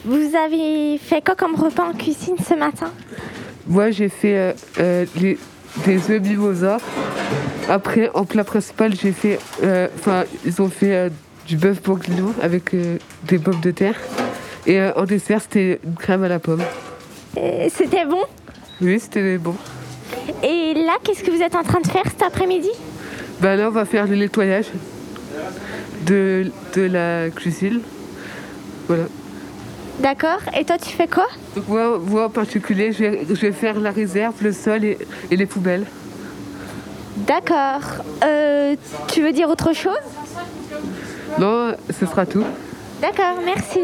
Vous 0.04 0.32
avez 0.36 0.98
fait 0.98 1.24
quoi 1.24 1.34
comme 1.34 1.54
repas 1.54 1.84
en 1.88 1.92
cuisine 1.94 2.36
ce 2.46 2.54
matin? 2.54 2.90
Moi, 3.66 3.90
j'ai 3.90 4.08
fait 4.10 4.36
euh, 4.36 4.52
euh, 4.78 5.06
les- 5.18 5.38
des 5.86 6.10
œufs 6.10 6.20
mimosa. 6.22 6.76
Après, 7.70 8.10
en 8.12 8.24
plat 8.26 8.44
principal, 8.44 8.92
j'ai 8.94 9.12
fait. 9.12 9.38
euh, 9.62 9.88
Enfin, 9.98 10.24
ils 10.44 10.60
ont 10.60 10.68
fait 10.68 10.94
euh, 10.94 11.08
du 11.46 11.56
bœuf 11.56 11.82
bourguignon 11.82 12.34
avec 12.42 12.74
euh, 12.74 12.98
des 13.26 13.38
pommes 13.38 13.60
de 13.60 13.70
terre. 13.70 13.98
Et 14.66 14.78
euh, 14.78 14.92
en 14.96 15.04
dessert, 15.04 15.40
c'était 15.40 15.80
une 15.84 15.94
crème 15.94 16.22
à 16.24 16.28
la 16.28 16.38
pomme. 16.38 16.62
C'était 17.70 18.04
bon? 18.04 18.20
Oui, 18.82 19.00
c'était 19.00 19.38
bon. 19.38 19.54
Et 20.42 20.75
là, 20.75 20.94
qu'est-ce 21.02 21.23
que 21.23 21.30
vous 21.30 21.42
êtes 21.42 21.54
en 21.54 21.62
train 21.62 21.80
de 21.80 21.87
faire 21.87 22.04
cet 22.04 22.23
après-midi 22.23 22.71
Ben 23.40 23.56
là, 23.56 23.68
on 23.68 23.71
va 23.71 23.85
faire 23.85 24.06
le 24.06 24.16
nettoyage 24.16 24.66
de, 26.06 26.50
de 26.75 26.83
la 26.83 27.30
cuisine. 27.30 27.80
Voilà. 28.88 29.04
D'accord. 30.00 30.40
Et 30.59 30.64
toi, 30.64 30.76
tu 30.76 30.90
fais 30.90 31.06
quoi 31.06 31.26
Donc 31.54 31.68
moi, 31.68 31.99
moi, 31.99 32.26
en 32.26 32.30
particulier, 32.30 32.92
je 32.92 32.99
vais, 32.99 33.21
je 33.28 33.35
vais 33.40 33.52
faire 33.52 33.78
la 33.78 33.90
réserve, 33.90 34.35
le 34.42 34.52
sol 34.52 34.85
et, 34.85 34.99
et 35.30 35.37
les 35.37 35.47
poubelles. 35.47 35.87
D'accord. 37.16 37.80
Euh, 38.25 38.75
tu 39.09 39.23
veux 39.23 39.33
dire 39.33 39.49
autre 39.49 39.73
chose 39.73 39.94
Non, 41.38 41.75
ce 41.88 42.06
sera 42.06 42.26
tout. 42.26 42.44
D'accord, 43.00 43.38
merci. 43.44 43.80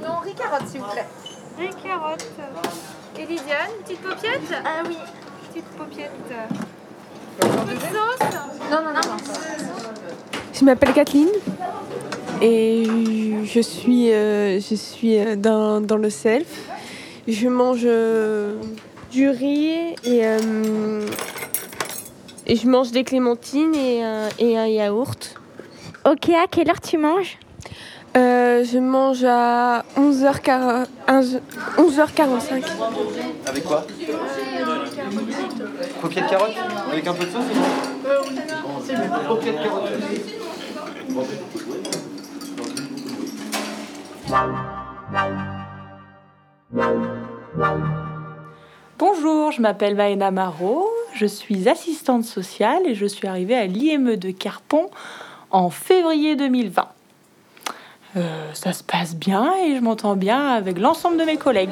Non, 0.00 0.20
riz 0.24 0.34
carotte, 0.34 0.68
s'il 0.68 0.80
vous 0.80 0.90
plaît. 0.90 1.06
Riz 1.58 1.74
carotte. 1.82 2.26
Et 3.18 3.26
Lydiane, 3.26 3.70
une 3.78 3.84
petite 3.84 4.00
paupiette? 4.00 4.54
Ah 4.64 4.82
oui. 4.86 4.96
Petite 5.48 5.66
paupiette. 5.76 6.10
Une 7.42 7.80
sauce? 7.80 8.28
Non, 8.70 8.80
non, 8.82 8.92
non. 8.94 9.00
Je 10.52 10.64
m'appelle 10.64 10.92
Kathleen 10.92 11.28
et 12.40 12.84
je 13.44 13.60
suis, 13.60 14.12
euh, 14.12 14.60
je 14.60 14.74
suis 14.74 15.18
euh, 15.18 15.36
dans, 15.36 15.80
dans 15.80 15.96
le 15.96 16.08
self. 16.10 16.46
Je 17.28 17.48
mange 17.48 17.82
euh, 17.84 18.56
du 19.10 19.28
riz 19.28 19.94
et, 20.04 20.26
euh, 20.26 21.06
et 21.06 21.09
je 22.56 22.66
mange 22.68 22.90
des 22.92 23.04
clémentines 23.04 23.74
et, 23.74 24.02
un- 24.04 24.28
et 24.38 24.56
un 24.58 24.66
yaourt. 24.66 25.34
Ok, 26.04 26.28
à 26.30 26.46
quelle 26.50 26.68
heure 26.70 26.80
tu 26.80 26.96
manges 26.98 27.38
Euh, 28.16 28.64
Je 28.64 28.78
mange 28.78 29.22
à 29.24 29.84
11h40 29.96 30.86
11h45. 31.78 32.64
Avec 33.46 33.64
quoi 33.64 33.84
de 36.02 36.28
carotte 36.28 36.50
Avec 36.92 37.06
un 37.06 37.12
peu 37.14 37.24
de 37.24 37.30
sauce 37.30 37.44
Coquille 39.28 39.52
de 39.52 39.56
carotte. 39.62 39.90
Bonjour, 48.98 49.50
je 49.52 49.62
m'appelle 49.62 49.94
Maëna 49.96 50.30
Marot, 50.30 50.88
je 51.14 51.26
suis 51.26 51.68
assistante 51.68 52.24
sociale 52.24 52.82
et 52.86 52.94
je 52.94 53.06
suis 53.06 53.26
arrivée 53.26 53.56
à 53.56 53.66
l'IME 53.66 54.16
de 54.16 54.30
Carpon 54.30 54.90
en 55.50 55.70
février 55.70 56.36
2020. 56.36 56.88
Euh, 58.16 58.50
ça 58.54 58.72
se 58.72 58.82
passe 58.82 59.14
bien 59.14 59.52
et 59.64 59.76
je 59.76 59.80
m'entends 59.80 60.16
bien 60.16 60.48
avec 60.48 60.78
l'ensemble 60.78 61.16
de 61.16 61.24
mes 61.24 61.36
collègues. 61.36 61.70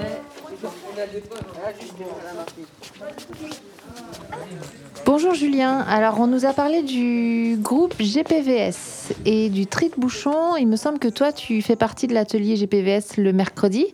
Bonjour 5.04 5.34
Julien, 5.34 5.80
alors 5.80 6.20
on 6.20 6.26
nous 6.26 6.44
a 6.44 6.52
parlé 6.52 6.82
du 6.82 7.56
groupe 7.58 7.94
GPVS 7.98 9.12
et 9.24 9.48
du 9.48 9.66
tri 9.66 9.88
de 9.88 9.94
bouchon. 9.96 10.56
Il 10.56 10.68
me 10.68 10.76
semble 10.76 10.98
que 10.98 11.08
toi 11.08 11.32
tu 11.32 11.62
fais 11.62 11.76
partie 11.76 12.06
de 12.06 12.14
l'atelier 12.14 12.56
GPVS 12.56 13.16
le 13.16 13.32
mercredi. 13.32 13.86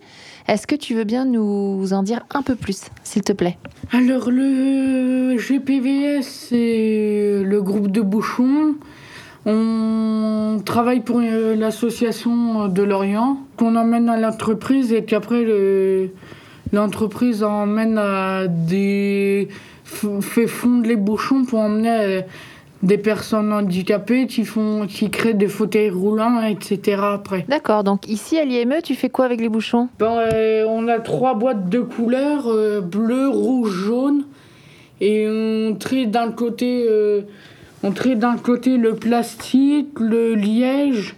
Est-ce 0.46 0.66
que 0.66 0.74
tu 0.74 0.94
veux 0.94 1.04
bien 1.04 1.24
nous 1.24 1.92
en 1.92 2.02
dire 2.02 2.20
un 2.34 2.42
peu 2.42 2.54
plus, 2.54 2.82
s'il 3.02 3.22
te 3.22 3.32
plaît? 3.32 3.56
Alors 3.92 4.30
le 4.30 5.36
GPVS, 5.38 6.22
c'est 6.22 7.42
le 7.44 7.62
groupe 7.62 7.90
de 7.90 8.00
bouchons. 8.02 8.74
On 9.46 10.60
travaille 10.64 11.00
pour 11.00 11.20
euh, 11.20 11.54
l'association 11.54 12.68
de 12.68 12.82
Lorient, 12.82 13.38
qu'on 13.56 13.76
emmène 13.76 14.08
à 14.08 14.18
l'entreprise 14.18 14.92
et 14.92 15.04
qu'après 15.04 15.42
le- 15.44 16.10
l'entreprise 16.72 17.42
emmène 17.42 17.98
à 17.98 18.46
des 18.48 19.48
fait 20.22 20.46
fondre 20.46 20.86
les 20.86 20.96
bouchons 20.96 21.44
pour 21.44 21.60
emmener 21.60 21.90
euh, 21.90 22.20
des 22.84 22.98
personnes 22.98 23.52
handicapées 23.52 24.26
qui, 24.26 24.44
font, 24.44 24.86
qui 24.86 25.10
créent 25.10 25.34
des 25.34 25.48
fauteuils 25.48 25.90
roulants, 25.90 26.42
etc. 26.42 27.00
après. 27.02 27.46
D'accord, 27.48 27.82
donc 27.82 28.06
ici 28.08 28.38
à 28.38 28.44
l'IME, 28.44 28.76
tu 28.84 28.94
fais 28.94 29.08
quoi 29.08 29.24
avec 29.24 29.40
les 29.40 29.48
bouchons? 29.48 29.88
Ben, 29.98 30.18
euh, 30.32 30.64
on 30.68 30.86
a 30.88 30.98
trois 31.00 31.34
boîtes 31.34 31.68
de 31.70 31.80
couleurs, 31.80 32.46
euh, 32.46 32.80
bleu, 32.80 33.28
rouge, 33.28 33.72
jaune. 33.72 34.24
Et 35.00 35.26
on 35.28 35.74
trie 35.74 36.06
d'un 36.06 36.30
côté, 36.30 36.84
euh, 36.88 37.22
on 37.82 37.90
trie 37.90 38.16
d'un 38.16 38.36
côté 38.36 38.76
le 38.76 38.94
plastique, 38.94 39.98
le 39.98 40.34
liège 40.34 41.16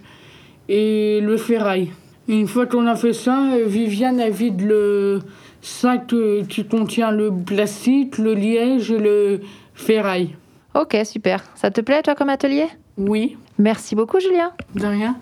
et 0.69 1.19
le 1.21 1.37
ferraille. 1.37 1.91
Une 2.27 2.47
fois 2.47 2.65
qu'on 2.65 2.87
a 2.87 2.95
fait 2.95 3.13
ça, 3.13 3.51
Viviane 3.65 4.19
elle 4.19 4.33
vide 4.33 4.61
le 4.61 5.19
sac 5.61 6.13
qui 6.49 6.65
contient 6.65 7.11
le 7.11 7.31
plastique, 7.31 8.17
le 8.17 8.33
liège 8.33 8.91
et 8.91 8.97
le 8.97 9.41
ferraille. 9.75 10.31
Ok, 10.79 10.95
super. 11.05 11.43
Ça 11.55 11.71
te 11.71 11.81
plaît, 11.81 12.03
toi, 12.03 12.13
comme 12.13 12.29
atelier? 12.29 12.67
Oui. 12.97 13.35
Merci 13.57 13.95
beaucoup, 13.95 14.19
Julien. 14.19 14.51
De 14.75 14.85
rien. 14.85 15.15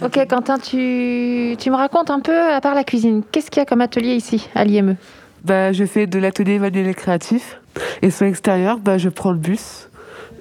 Ok, 0.00 0.28
Quentin, 0.28 0.58
tu, 0.58 1.56
tu 1.58 1.70
me 1.70 1.74
racontes 1.74 2.10
un 2.10 2.20
peu, 2.20 2.40
à 2.52 2.60
part 2.60 2.76
la 2.76 2.84
cuisine, 2.84 3.22
qu'est-ce 3.32 3.50
qu'il 3.50 3.60
y 3.60 3.62
a 3.62 3.66
comme 3.66 3.80
atelier 3.80 4.14
ici, 4.14 4.48
à 4.54 4.64
l'IME 4.64 4.96
Bah, 5.44 5.72
je 5.72 5.84
fais 5.84 6.06
de 6.06 6.20
l'atelier 6.20 6.60
manuel 6.60 6.94
créatif. 6.94 7.60
Et 8.00 8.10
sur 8.10 8.26
l'extérieur, 8.26 8.78
bah, 8.78 8.96
je 8.96 9.08
prends 9.08 9.32
le 9.32 9.38
bus 9.38 9.88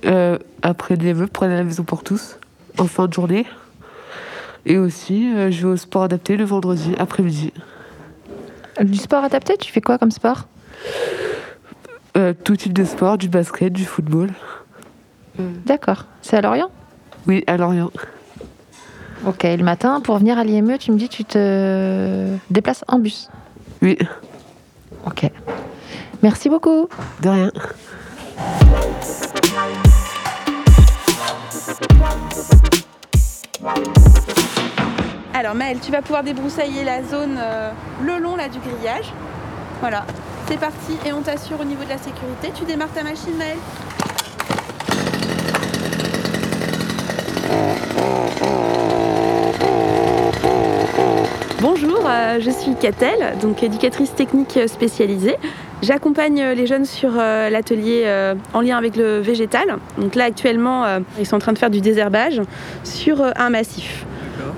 euh, 0.05 0.37
après 0.61 0.95
l'IME 0.95 1.27
pour 1.27 1.43
aller 1.43 1.55
à 1.55 1.57
la 1.57 1.63
maison 1.63 1.83
pour 1.83 2.03
tous 2.03 2.37
en 2.77 2.85
fin 2.85 3.07
de 3.07 3.13
journée. 3.13 3.47
Et 4.65 4.77
aussi, 4.77 5.33
euh, 5.33 5.51
je 5.51 5.67
vais 5.67 5.73
au 5.73 5.77
sport 5.77 6.03
adapté 6.03 6.37
le 6.37 6.45
vendredi 6.45 6.93
après-midi. 6.99 7.53
Du 8.81 8.97
sport 8.97 9.23
adapté, 9.23 9.57
tu 9.57 9.71
fais 9.71 9.81
quoi 9.81 9.97
comme 9.97 10.11
sport? 10.11 10.47
Euh, 12.17 12.33
tout 12.43 12.55
type 12.55 12.73
de 12.73 12.85
sport, 12.85 13.17
du 13.17 13.29
basket, 13.29 13.73
du 13.73 13.85
football. 13.85 14.29
D'accord. 15.65 16.05
C'est 16.21 16.37
à 16.37 16.41
Lorient? 16.41 16.69
Oui, 17.27 17.43
à 17.47 17.57
Lorient. 17.57 17.91
Ok, 19.25 19.43
le 19.43 19.63
matin, 19.63 20.01
pour 20.01 20.17
venir 20.17 20.37
à 20.37 20.43
l'IME, 20.43 20.77
tu 20.77 20.91
me 20.91 20.97
dis 20.97 21.09
tu 21.09 21.23
te 21.25 22.35
déplaces 22.49 22.83
en 22.87 22.99
bus? 22.99 23.29
Oui. 23.81 23.97
Ok. 25.05 25.29
Merci 26.21 26.49
beaucoup. 26.49 26.87
De 27.21 27.29
rien. 27.29 27.51
Alors 35.33 35.53
Maëlle, 35.53 35.79
tu 35.79 35.91
vas 35.91 36.01
pouvoir 36.01 36.23
débroussailler 36.23 36.83
la 36.85 37.03
zone 37.03 37.37
euh, 37.37 37.71
le 38.01 38.17
long 38.17 38.35
là 38.35 38.47
du 38.47 38.59
grillage. 38.59 39.11
Voilà, 39.81 40.05
c'est 40.47 40.57
parti 40.57 40.93
et 41.05 41.11
on 41.11 41.21
t'assure 41.21 41.59
au 41.59 41.65
niveau 41.65 41.83
de 41.83 41.89
la 41.89 41.97
sécurité. 41.97 42.51
Tu 42.55 42.63
démarres 42.65 42.93
ta 42.93 43.03
machine 43.03 43.35
Maëlle 43.37 43.57
Bonjour, 51.61 51.99
euh, 52.05 52.39
je 52.39 52.49
suis 52.49 52.75
Catel, 52.75 53.37
donc 53.41 53.61
éducatrice 53.61 54.15
technique 54.15 54.57
spécialisée. 54.67 55.35
J'accompagne 55.81 56.41
euh, 56.41 56.53
les 56.53 56.67
jeunes 56.67 56.83
sur 56.83 57.11
euh, 57.17 57.49
l'atelier 57.49 58.03
euh, 58.05 58.35
en 58.53 58.59
lien 58.59 58.77
avec 58.77 58.97
le 58.97 59.19
végétal. 59.19 59.77
Donc 59.97 60.15
là 60.15 60.25
actuellement, 60.25 60.83
euh, 60.83 60.99
ils 61.17 61.25
sont 61.25 61.37
en 61.37 61.39
train 61.39 61.53
de 61.53 61.57
faire 61.57 61.69
du 61.69 61.79
désherbage 61.79 62.41
sur 62.83 63.21
euh, 63.21 63.31
un 63.37 63.49
massif. 63.49 64.05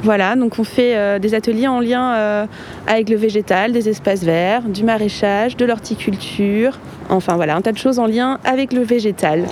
Voilà, 0.03 0.35
donc 0.35 0.57
on 0.57 0.63
fait 0.63 0.95
euh, 0.95 1.19
des 1.19 1.35
ateliers 1.35 1.67
en 1.67 1.79
lien 1.79 2.15
euh, 2.15 2.45
avec 2.87 3.07
le 3.09 3.17
végétal, 3.17 3.71
des 3.71 3.87
espaces 3.87 4.23
verts, 4.23 4.63
du 4.63 4.83
maraîchage, 4.83 5.55
de 5.57 5.65
l'horticulture, 5.65 6.79
enfin 7.09 7.35
voilà, 7.35 7.55
un 7.55 7.61
tas 7.61 7.71
de 7.71 7.77
choses 7.77 7.99
en 7.99 8.07
lien 8.07 8.39
avec 8.43 8.73
le 8.73 8.81
végétal. 8.81 9.45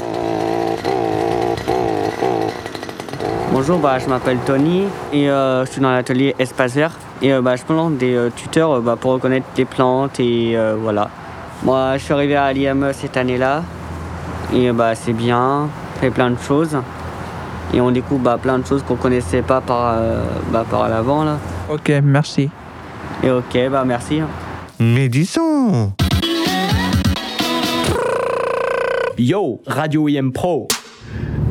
Bonjour, 3.51 3.77
bah, 3.77 3.99
je 3.99 4.07
m'appelle 4.07 4.37
Tony 4.45 4.85
et 5.13 5.29
euh, 5.29 5.65
je 5.65 5.71
suis 5.71 5.81
dans 5.81 5.91
l'atelier 5.91 6.35
Espace 6.39 6.73
Vert. 6.75 6.97
Et 7.21 7.33
euh, 7.33 7.41
bah, 7.41 7.55
je 7.55 7.63
plante 7.63 7.97
des 7.97 8.15
euh, 8.15 8.29
tuteurs 8.35 8.81
bah, 8.81 8.95
pour 8.99 9.11
reconnaître 9.11 9.47
des 9.55 9.65
plantes 9.65 10.19
et 10.19 10.53
euh, 10.55 10.75
voilà. 10.79 11.09
Moi, 11.63 11.97
je 11.97 12.03
suis 12.03 12.13
arrivé 12.13 12.35
à 12.35 12.53
l'IME 12.53 12.91
cette 12.93 13.17
année-là 13.17 13.63
et 14.53 14.71
bah, 14.71 14.95
c'est 14.95 15.13
bien, 15.13 15.69
on 15.95 15.99
fait 15.99 16.09
plein 16.09 16.31
de 16.31 16.39
choses. 16.39 16.77
Et 17.73 17.81
on 17.81 17.91
découvre 17.91 18.21
bah, 18.21 18.39
plein 18.41 18.57
de 18.57 18.65
choses 18.65 18.81
qu'on 18.83 18.95
connaissait 18.95 19.41
pas 19.41 19.61
par, 19.61 19.93
euh, 19.97 20.23
bah, 20.51 20.65
par 20.69 20.87
l'avant. 20.89 21.23
Là. 21.23 21.37
Ok, 21.71 21.91
merci. 22.03 22.49
Et 23.21 23.29
ok, 23.29 23.69
bah 23.69 23.83
merci. 23.85 24.21
Mais 24.79 25.09
du 25.09 25.25
son 25.25 25.91
Yo, 29.17 29.61
Radio 29.67 30.07
IM 30.07 30.31
Pro. 30.31 30.69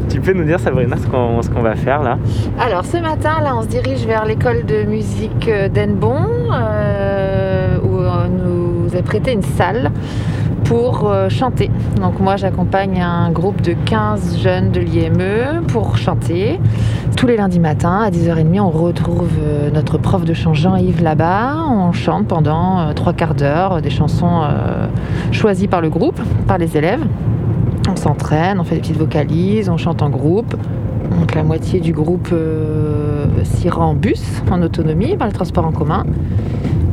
Tu 0.08 0.20
peux 0.20 0.32
nous 0.32 0.44
dire, 0.44 0.58
Sabrina, 0.58 0.96
ce 0.96 1.06
qu'on 1.06 1.42
ce 1.42 1.50
qu'on 1.50 1.60
va 1.60 1.76
faire 1.76 2.02
là? 2.02 2.18
Alors 2.58 2.86
ce 2.86 2.96
matin, 2.96 3.40
là, 3.42 3.54
on 3.54 3.62
se 3.62 3.66
dirige 3.66 4.06
vers 4.06 4.24
l'école 4.24 4.64
de 4.64 4.84
musique 4.84 5.50
d'Enbon, 5.74 6.24
euh, 6.50 7.07
a 8.98 9.02
prêté 9.02 9.32
une 9.32 9.42
salle 9.42 9.90
pour 10.64 11.08
euh, 11.08 11.28
chanter. 11.28 11.70
Donc 12.00 12.20
moi, 12.20 12.36
j'accompagne 12.36 13.00
un 13.00 13.30
groupe 13.30 13.62
de 13.62 13.74
15 13.84 14.38
jeunes 14.38 14.70
de 14.70 14.80
l'IME 14.80 15.64
pour 15.68 15.96
chanter. 15.96 16.58
Tous 17.16 17.26
les 17.26 17.36
lundis 17.36 17.60
matins, 17.60 18.00
à 18.02 18.10
10h30, 18.10 18.60
on 18.60 18.70
retrouve 18.70 19.30
euh, 19.40 19.70
notre 19.70 19.98
prof 19.98 20.24
de 20.24 20.34
chant 20.34 20.54
Jean-Yves 20.54 21.02
là-bas. 21.02 21.56
On 21.70 21.92
chante 21.92 22.26
pendant 22.26 22.80
euh, 22.80 22.92
trois 22.92 23.12
quarts 23.12 23.34
d'heure 23.34 23.80
des 23.80 23.90
chansons 23.90 24.42
choisies 25.32 25.68
par 25.68 25.80
le 25.80 25.90
groupe, 25.90 26.20
par 26.46 26.58
les 26.58 26.76
élèves. 26.76 27.04
On 27.90 27.96
s'entraîne, 27.96 28.60
on 28.60 28.64
fait 28.64 28.74
des 28.74 28.80
petites 28.80 28.98
vocalises, 28.98 29.68
on 29.68 29.76
chante 29.76 30.02
en 30.02 30.10
groupe. 30.10 30.54
Donc 31.10 31.34
la 31.34 31.42
moitié 31.42 31.80
du 31.80 31.92
groupe 31.92 32.28
euh, 32.32 33.26
s'ira 33.44 33.84
en 33.84 33.94
bus, 33.94 34.42
en 34.50 34.62
autonomie, 34.62 35.16
par 35.16 35.26
le 35.26 35.32
transport 35.32 35.64
en 35.64 35.72
commun. 35.72 36.04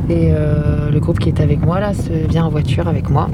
Et 0.08 0.30
euh, 0.30 0.88
le 0.90 1.00
groupe 1.00 1.18
qui 1.18 1.28
est 1.30 1.40
avec 1.40 1.60
moi, 1.60 1.80
là, 1.80 1.92
se 1.92 2.12
vient 2.28 2.44
en 2.44 2.48
voiture 2.48 2.86
avec 2.86 3.10
moi. 3.10 3.28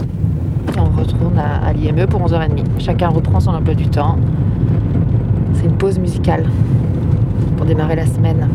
Et 0.75 0.81
on 0.81 0.89
retourne 0.99 1.39
à, 1.39 1.71
l'IME 1.75 2.07
pour 2.07 2.23
11h30. 2.23 2.65
Chacun 2.79 3.09
reprend 3.09 3.41
son 3.41 3.51
emploi 3.51 3.75
du 3.75 3.89
temps. 3.89 4.17
C'est 5.55 5.67
une 5.67 5.77
pause 5.77 5.99
musicale 5.99 6.47
pour 7.59 7.67
démarrer 7.67 7.97
la 7.97 8.07
semaine. 8.07 8.49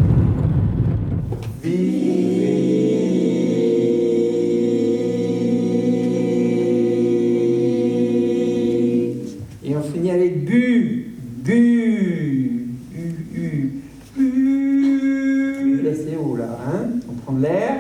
Et 9.64 9.76
on 9.76 9.82
finit 9.94 10.10
avec 10.10 10.44
bu, 10.44 11.14
bu, 11.46 12.78
u, 12.96 13.16
u, 13.36 13.82
bu. 14.18 15.82
Là 15.84 15.92
c'est 15.94 16.18
haut 16.18 16.36
là, 16.36 16.58
hein? 16.68 16.88
On 17.08 17.14
prend 17.14 17.34
de 17.34 17.44
l'air. 17.44 17.77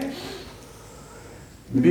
Quand 1.69 1.83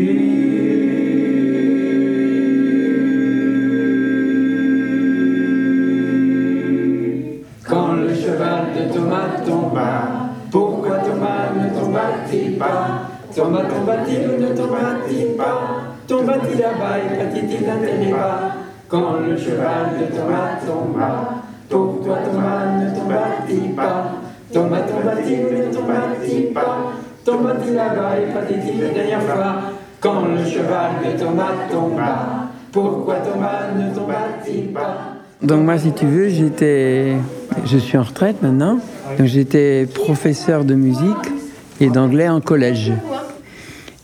le 7.92 8.14
cheval 8.14 8.72
de 8.74 8.94
Thomas 8.94 9.44
tomba, 9.44 10.32
pourquoi 10.50 11.00
Thomas 11.00 11.52
ne 11.54 11.78
tomba-t-il 11.78 12.56
pas? 12.56 13.02
Thomas 13.34 13.64
tomba-t-il 13.64 14.30
ou 14.30 14.40
ne 14.40 14.56
tomba-t-il 14.56 15.36
pas? 15.36 15.60
Tomba-t-il 16.08 16.58
là-bas 16.58 16.98
et 16.98 17.18
pâtit-il 17.18 17.66
d'intérêt 17.66 18.10
pas 18.10 18.54
Quand 18.88 19.20
le 19.28 19.36
cheval 19.36 19.98
de 20.00 20.16
Thomas 20.16 20.56
tomba, 20.66 21.42
pourquoi 21.68 22.16
Thomas 22.24 22.80
ne 22.80 22.98
tomba-t-il 22.98 23.74
pas? 23.74 24.12
Thomas 24.50 24.80
tomba-t-il 24.80 25.44
ou 25.44 25.50
ne 25.50 25.74
tomba-t-il 25.74 26.54
pas? 26.54 26.92
Tomba-t-il 27.26 27.74
là-bas 27.74 28.20
et 28.20 28.32
pâtit-il 28.32 28.80
la 28.80 28.90
dernière 28.90 29.20
fois 29.20 29.72
Quand 29.98 30.26
le 30.28 30.44
cheval 30.44 30.92
de 31.04 31.18
Thomas 31.18 31.54
tomba, 31.68 32.50
pourquoi 32.70 33.16
Thomas 33.16 33.72
ne 33.76 33.92
tomba-t-il 33.92 34.68
pas? 34.72 35.16
Donc 35.42 35.64
moi, 35.64 35.76
si 35.76 35.90
tu 35.90 36.06
veux, 36.06 36.28
j'étais, 36.28 37.16
je 37.64 37.78
suis 37.78 37.98
en 37.98 38.04
retraite 38.04 38.42
maintenant. 38.42 38.78
Donc 39.18 39.26
j'étais 39.26 39.88
professeur 39.92 40.64
de 40.64 40.76
musique 40.76 41.32
et 41.80 41.88
d'anglais 41.88 42.28
en 42.28 42.40
collège. 42.40 42.92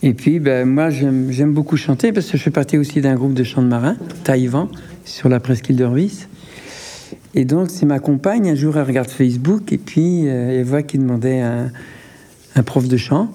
Et 0.03 0.15
puis, 0.15 0.41
ben, 0.41 0.69
moi, 0.69 0.91
j'aime 0.91 1.53
beaucoup 1.53 1.77
chanter 1.77 2.11
parce 2.11 2.29
que 2.29 2.37
je 2.37 2.43
fais 2.43 2.51
partie 2.51 2.77
aussi 2.77 3.01
d'un 3.01 3.15
groupe 3.15 3.35
de 3.35 3.45
chant 3.45 3.63
de 3.63 3.69
marin, 3.69 3.95
Taïwan, 4.25 4.67
sur 5.05 5.29
la 5.29 5.39
presqu'île 5.39 5.77
d'Orvis. 5.77 6.27
Et 7.37 7.45
donc, 7.45 7.71
c'est 7.71 7.87
ma 7.87 8.01
compagne. 8.01 8.51
Un 8.51 8.57
jour, 8.57 8.77
elle 8.77 8.83
regarde 8.83 9.11
Facebook 9.11 9.73
et 9.73 9.79
puis 9.79 10.27
euh, 10.27 10.59
elle 10.59 10.65
voit 10.65 10.83
qu'il 10.83 11.03
demandait 11.03 11.41
un, 11.41 11.71
un 12.57 12.63
prof 12.63 12.87
de 12.89 12.97
chant. 12.97 13.31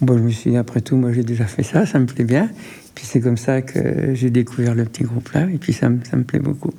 Bon, 0.00 0.16
je 0.16 0.22
me 0.22 0.30
suis 0.30 0.50
dit, 0.50 0.56
après 0.56 0.80
tout, 0.80 0.96
moi, 0.96 1.12
j'ai 1.12 1.24
déjà 1.24 1.44
fait 1.44 1.62
ça, 1.62 1.84
ça 1.86 1.98
me 1.98 2.06
plaît 2.06 2.24
bien. 2.24 2.48
Puis 2.94 3.04
c'est 3.06 3.20
comme 3.20 3.36
ça 3.36 3.62
que 3.62 4.14
j'ai 4.14 4.30
découvert 4.30 4.74
le 4.74 4.84
petit 4.84 5.02
groupe-là 5.04 5.48
et 5.52 5.58
puis 5.58 5.72
ça, 5.72 5.88
me- 5.88 5.98
ça 6.08 6.16
me 6.16 6.24
plaît 6.24 6.38
beaucoup. 6.40 6.70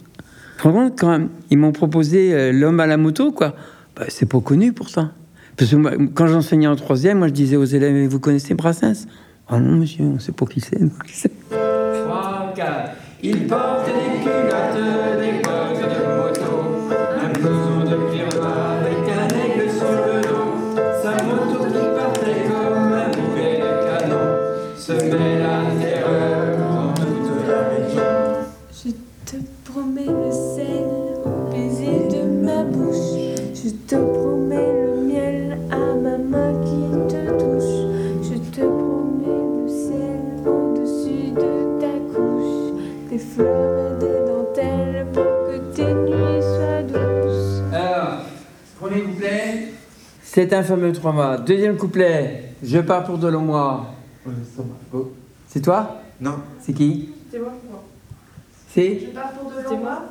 Rends 0.62 0.72
compte, 0.74 1.00
quand 1.00 1.22
ils 1.50 1.58
m'ont 1.58 1.72
proposé 1.72 2.34
euh, 2.34 2.52
L'homme 2.52 2.80
à 2.80 2.88
la 2.88 2.98
moto, 2.98 3.32
quoi, 3.32 3.56
bah, 3.96 4.06
c'est 4.10 4.26
pas 4.28 4.40
connu 4.42 4.74
pourtant. 4.74 5.10
Parce 5.58 5.72
que 5.72 5.76
moi, 5.78 5.92
quand 6.14 6.28
j'enseignais 6.28 6.68
en 6.68 6.76
troisième, 6.76 7.20
moi 7.20 7.28
je 7.28 7.34
disais 7.34 7.56
aux 7.58 7.66
élèves, 7.66 8.08
vous 8.10 8.20
connaissez 8.20 8.54
Brassens? 8.56 9.06
Ah 9.50 9.60
non, 9.60 9.78
monsieur, 9.78 10.04
on 10.06 10.20
sait 10.20 10.32
pas 10.32 10.46
qui 10.46 10.62
c'est. 10.62 10.80
nous, 10.80 10.92
qui 11.06 11.14
c'est. 11.18 11.32
3, 11.50 12.54
4. 12.56 12.92
Il 13.24 13.48
porte 13.48 13.86
des 13.88 14.24
culottes, 14.24 15.20
des 15.20 15.42
C'est 50.42 50.54
un 50.54 50.64
fameux 50.64 50.94
trois 50.94 51.12
mois. 51.12 51.36
Deuxième 51.38 51.76
couplet. 51.76 52.54
Je 52.64 52.80
pars 52.80 53.04
pour 53.04 53.18
de 53.18 53.28
longs 53.28 53.42
mois. 53.42 53.88
C'est 55.50 55.60
toi 55.60 55.98
Non. 56.22 56.36
C'est 56.62 56.72
qui 56.72 57.10
C'est 57.30 57.40
moi. 57.40 57.52
C'est 58.74 59.12
pars 59.14 59.34
pour 59.34 59.52
de 59.52 59.70
longs 59.70 59.80
mois. 59.80 60.04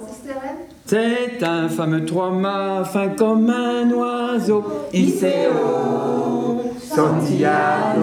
C'est 0.84 1.42
un 1.42 1.70
fameux 1.70 2.04
trois 2.04 2.30
mâts, 2.30 2.84
fin 2.84 3.08
comme 3.08 3.48
un 3.48 3.90
oiseau. 3.90 4.62
Iseo, 4.92 6.60
Santiago, 6.78 8.02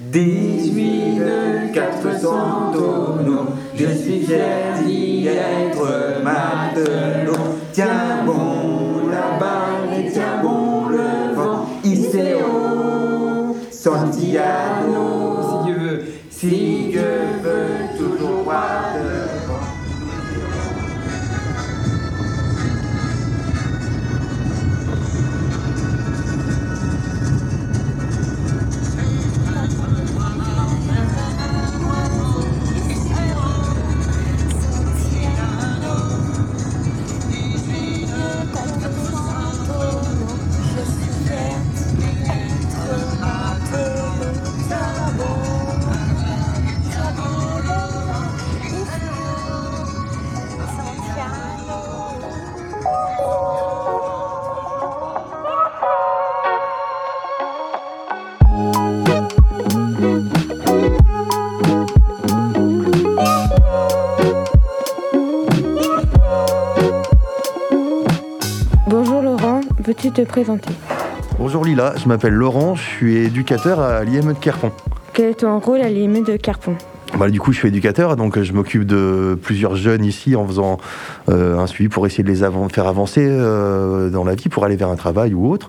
18 0.00 1.14
de 1.14 1.74
400 1.74 2.72
tonneaux. 2.72 3.46
Je 3.76 3.86
suis 3.86 4.26
fier 4.26 4.82
d'y 4.84 5.28
être 5.28 6.24
matelot. 6.24 7.54
Tiens 7.72 8.24
bon 8.26 8.57
Iseo, 13.78 13.94
Santiago, 13.94 15.62
si 15.62 15.64
Dieu 15.64 15.78
veut, 15.78 16.04
si 16.30 16.87
Bonjour 68.90 69.20
Laurent, 69.20 69.60
peux-tu 69.84 70.10
te 70.12 70.22
présenter? 70.22 70.70
Bonjour 71.38 71.62
Lila, 71.62 71.92
je 71.98 72.08
m'appelle 72.08 72.32
Laurent, 72.32 72.74
je 72.74 72.80
suis 72.80 73.16
éducateur 73.16 73.80
à 73.80 74.02
l'IME 74.02 74.32
de 74.32 74.38
Kerpon. 74.38 74.72
Quel 75.12 75.26
est 75.26 75.40
ton 75.40 75.58
rôle 75.58 75.82
à 75.82 75.90
l'IME 75.90 76.24
de 76.24 76.38
Carpon 76.38 76.74
Bah, 77.18 77.28
du 77.28 77.38
coup, 77.38 77.52
je 77.52 77.58
suis 77.58 77.68
éducateur, 77.68 78.16
donc 78.16 78.38
euh, 78.38 78.44
je 78.44 78.54
m'occupe 78.54 78.84
de 78.84 79.38
plusieurs 79.42 79.76
jeunes 79.76 80.06
ici 80.06 80.36
en 80.36 80.46
faisant 80.46 80.78
euh, 81.28 81.58
un 81.58 81.66
suivi 81.66 81.90
pour 81.90 82.06
essayer 82.06 82.24
de 82.24 82.30
les 82.30 82.38
faire 82.70 82.86
avancer 82.86 83.26
euh, 83.28 84.08
dans 84.08 84.24
la 84.24 84.34
vie, 84.34 84.48
pour 84.48 84.64
aller 84.64 84.76
vers 84.76 84.88
un 84.88 84.96
travail 84.96 85.34
ou 85.34 85.50
autre. 85.50 85.68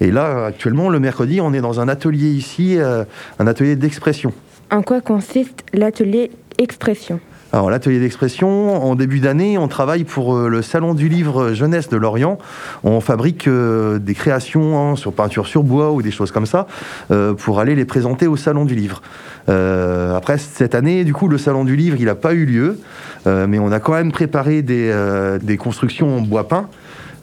Et 0.00 0.10
là, 0.10 0.46
actuellement, 0.46 0.90
le 0.90 0.98
mercredi, 0.98 1.40
on 1.40 1.52
est 1.52 1.60
dans 1.60 1.78
un 1.78 1.86
atelier 1.86 2.30
ici, 2.30 2.78
euh, 2.78 3.04
un 3.38 3.46
atelier 3.46 3.76
d'expression. 3.76 4.32
En 4.72 4.82
quoi 4.82 5.00
consiste 5.00 5.62
l'atelier 5.72 6.32
expression? 6.58 7.20
Alors, 7.52 7.70
l'atelier 7.70 8.00
d'expression, 8.00 8.84
en 8.84 8.96
début 8.96 9.20
d'année, 9.20 9.56
on 9.56 9.68
travaille 9.68 10.04
pour 10.04 10.36
euh, 10.36 10.48
le 10.48 10.62
Salon 10.62 10.94
du 10.94 11.08
livre 11.08 11.52
jeunesse 11.52 11.88
de 11.88 11.96
Lorient. 11.96 12.38
On 12.82 13.00
fabrique 13.00 13.46
euh, 13.46 13.98
des 13.98 14.14
créations 14.14 14.78
hein, 14.78 14.96
sur 14.96 15.12
peinture 15.12 15.46
sur 15.46 15.62
bois 15.62 15.92
ou 15.92 16.02
des 16.02 16.10
choses 16.10 16.32
comme 16.32 16.44
ça 16.44 16.66
euh, 17.12 17.34
pour 17.34 17.60
aller 17.60 17.76
les 17.76 17.84
présenter 17.84 18.26
au 18.26 18.36
Salon 18.36 18.64
du 18.64 18.74
livre. 18.74 19.00
Après, 19.48 20.38
cette 20.38 20.74
année, 20.74 21.04
du 21.04 21.12
coup, 21.12 21.28
le 21.28 21.38
Salon 21.38 21.64
du 21.64 21.76
livre, 21.76 21.96
il 22.00 22.06
n'a 22.06 22.16
pas 22.16 22.34
eu 22.34 22.46
lieu, 22.46 22.80
mais 23.26 23.60
on 23.60 23.70
a 23.70 23.78
quand 23.78 23.92
même 23.92 24.10
préparé 24.10 24.62
des, 24.62 25.56
constructions 25.56 26.16
en 26.16 26.20
bois 26.20 26.48
peint. 26.48 26.68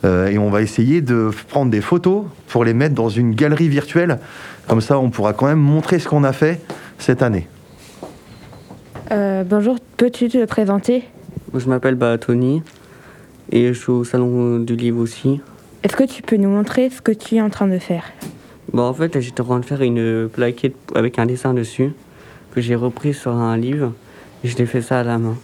et 0.05 0.37
on 0.37 0.49
va 0.49 0.61
essayer 0.61 1.01
de 1.01 1.31
prendre 1.49 1.69
des 1.69 1.81
photos 1.81 2.23
pour 2.47 2.63
les 2.63 2.73
mettre 2.73 2.95
dans 2.95 3.09
une 3.09 3.35
galerie 3.35 3.67
virtuelle. 3.67 4.19
Comme 4.69 4.79
ça, 4.79 4.99
on 4.99 5.09
pourra 5.09 5.33
quand 5.33 5.47
même 5.47 5.59
montrer 5.59 5.99
ce 5.99 6.07
qu'on 6.07 6.23
a 6.23 6.31
fait 6.31 6.61
cette 6.97 7.21
année. 7.21 7.49
Euh, 9.11 9.43
Bonjour, 9.43 9.77
peux-tu 9.97 10.29
te 10.29 10.43
présenter? 10.45 11.03
Je 11.53 11.67
m'appelle 11.67 11.95
bah, 11.95 12.17
Tony 12.17 12.63
et 13.51 13.73
je 13.73 13.79
suis 13.79 13.91
au 13.91 14.03
salon 14.03 14.59
du 14.59 14.75
livre 14.75 14.99
aussi. 14.99 15.41
Est-ce 15.83 15.95
que 15.95 16.03
tu 16.05 16.21
peux 16.21 16.37
nous 16.37 16.49
montrer 16.49 16.89
ce 16.89 17.01
que 17.01 17.11
tu 17.11 17.35
es 17.35 17.41
en 17.41 17.49
train 17.49 17.67
de 17.67 17.77
faire? 17.77 18.03
Bon, 18.71 18.83
en 18.83 18.93
fait, 18.93 19.19
j'étais 19.19 19.41
en 19.41 19.45
train 19.45 19.59
de 19.59 19.65
faire 19.65 19.81
une 19.81 20.29
plaquette 20.29 20.75
avec 20.95 21.19
un 21.19 21.25
dessin 21.25 21.53
dessus 21.53 21.91
que 22.55 22.61
j'ai 22.61 22.75
repris 22.75 23.13
sur 23.13 23.31
un 23.33 23.57
livre 23.57 23.91
et 24.43 24.47
je 24.47 24.57
l'ai 24.57 24.65
fait 24.65 24.81
ça 24.81 24.99
à 25.01 25.03
la 25.03 25.17
main. 25.17 25.35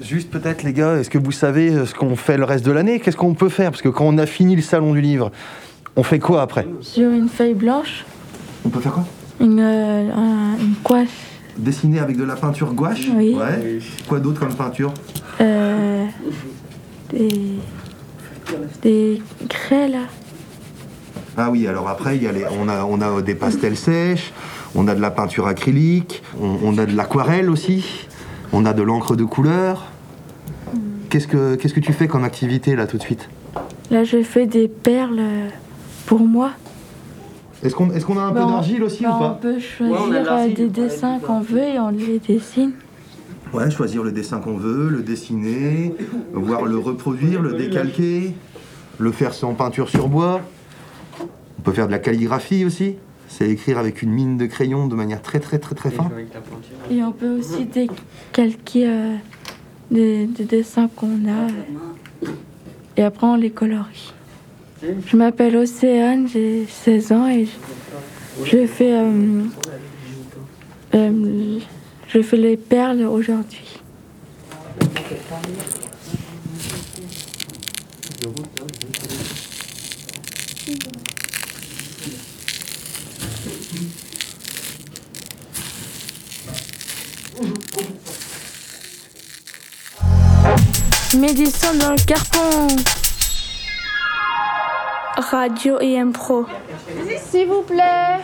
Juste 0.00 0.30
peut-être 0.30 0.62
les 0.62 0.72
gars, 0.72 0.96
est-ce 0.96 1.10
que 1.10 1.18
vous 1.18 1.32
savez 1.32 1.84
ce 1.86 1.94
qu'on 1.94 2.16
fait 2.16 2.36
le 2.36 2.44
reste 2.44 2.64
de 2.66 2.72
l'année? 2.72 3.00
Qu'est-ce 3.00 3.16
qu'on 3.16 3.34
peut 3.34 3.48
faire? 3.48 3.70
Parce 3.70 3.82
que 3.82 3.88
quand 3.88 4.04
on 4.06 4.18
a 4.18 4.26
fini 4.26 4.56
le 4.56 4.62
salon 4.62 4.92
du 4.92 5.00
livre, 5.00 5.30
on 5.96 6.02
fait 6.02 6.18
quoi 6.18 6.42
après? 6.42 6.66
Sur 6.80 7.10
une 7.10 7.28
feuille 7.28 7.54
blanche, 7.54 8.04
On 8.64 8.68
peut 8.68 8.80
faire 8.80 8.92
quoi? 8.92 9.04
Une, 9.40 9.60
euh, 9.60 10.10
un- 10.12 10.58
une 10.58 10.74
coiffe, 10.82 11.35
Dessiner 11.58 12.00
avec 12.00 12.16
de 12.16 12.24
la 12.24 12.36
peinture 12.36 12.72
gouache 12.74 13.08
Oui. 13.14 13.34
Ouais. 13.34 13.78
Quoi 14.08 14.20
d'autre 14.20 14.40
comme 14.40 14.54
peinture 14.54 14.92
euh, 15.40 16.04
des, 17.10 17.58
des 18.82 19.22
craies 19.48 19.88
là. 19.88 20.00
Ah 21.36 21.50
oui, 21.50 21.66
alors 21.66 21.88
après, 21.88 22.16
il 22.16 22.22
y 22.22 22.26
a 22.26 22.32
les- 22.32 22.46
on, 22.58 22.68
a, 22.68 22.84
on 22.84 23.00
a 23.02 23.20
des 23.20 23.34
pastels 23.34 23.76
sèches, 23.76 24.32
on 24.74 24.88
a 24.88 24.94
de 24.94 25.00
la 25.00 25.10
peinture 25.10 25.46
acrylique, 25.46 26.22
on, 26.40 26.56
on 26.62 26.78
a 26.78 26.86
de 26.86 26.96
l'aquarelle 26.96 27.50
aussi, 27.50 28.06
on 28.52 28.64
a 28.64 28.72
de 28.72 28.82
l'encre 28.82 29.16
de 29.16 29.24
couleur. 29.24 29.86
Qu'est-ce 31.10 31.28
que, 31.28 31.54
qu'est-ce 31.56 31.74
que 31.74 31.80
tu 31.80 31.92
fais 31.92 32.08
comme 32.08 32.24
activité 32.24 32.74
là 32.76 32.86
tout 32.86 32.96
de 32.96 33.02
suite? 33.02 33.28
Là, 33.90 34.04
je 34.04 34.22
fais 34.22 34.46
des 34.46 34.68
perles 34.68 35.20
pour 36.06 36.20
moi. 36.20 36.52
Est-ce 37.62 37.74
qu'on, 37.74 37.90
est-ce 37.90 38.04
qu'on 38.04 38.18
a 38.18 38.22
un 38.22 38.28
peu 38.32 38.34
Bah, 38.40 38.46
on- 38.46 38.50
d'argile 38.50 38.82
aussi 38.82 39.02
bah, 39.02 39.10
ou 39.10 39.14
On 39.14 39.18
pas 39.18 39.38
peut 39.40 39.58
choisir 39.58 40.32
euh, 40.32 40.48
des 40.48 40.68
dessins 40.68 41.18
qu'on 41.18 41.40
veut 41.40 41.62
et 41.62 41.78
on 41.78 41.88
les 41.90 42.18
dessine. 42.18 42.72
Ouais, 43.52 43.70
choisir 43.70 44.02
le 44.02 44.12
dessin 44.12 44.38
qu'on 44.40 44.56
veut, 44.56 44.88
le 44.88 45.02
dessiner, 45.02 45.94
voire 46.32 46.64
le 46.64 46.78
reproduire, 46.78 47.40
le 47.40 47.54
décalquer, 47.54 48.34
le 48.98 49.12
faire 49.12 49.32
sans 49.32 49.54
peinture 49.54 49.88
sur 49.88 50.08
bois. 50.08 50.40
On 51.58 51.62
peut 51.62 51.72
faire 51.72 51.86
de 51.86 51.92
la 51.92 51.98
calligraphie 51.98 52.64
aussi. 52.64 52.96
C'est 53.28 53.48
écrire 53.48 53.78
avec 53.78 54.02
une 54.02 54.10
mine 54.10 54.36
de 54.36 54.46
crayon 54.46 54.86
de 54.88 54.94
manière 54.94 55.22
très 55.22 55.40
très 55.40 55.58
très 55.58 55.74
très 55.74 55.90
fin. 55.90 56.08
Et 56.90 57.02
on 57.02 57.12
peut 57.12 57.38
aussi 57.38 57.64
décalquer 57.64 58.88
euh, 58.88 59.14
des, 59.90 60.26
des 60.26 60.44
dessins 60.44 60.88
qu'on 60.94 61.06
a. 61.26 62.28
et 62.96 63.02
après, 63.02 63.26
on 63.26 63.36
les 63.36 63.50
colorie. 63.50 64.12
Je 64.82 65.16
m'appelle 65.16 65.56
Océane, 65.56 66.28
j'ai 66.28 66.66
16 66.66 67.12
ans 67.12 67.28
et 67.28 67.48
je, 68.44 68.66
fais, 68.66 68.92
euh, 68.92 69.44
euh, 70.94 71.58
je 72.08 72.22
fais 72.22 72.36
les 72.36 72.58
perles 72.58 73.02
aujourd'hui. 73.02 73.80
Médecin 91.14 91.74
dans 91.76 91.92
le 91.92 92.04
carton. 92.04 93.05
Radio 95.16 95.78
EM 95.80 96.12
Pro. 96.12 96.44
S'il 97.30 97.46
vous 97.48 97.62
plaît, 97.62 98.18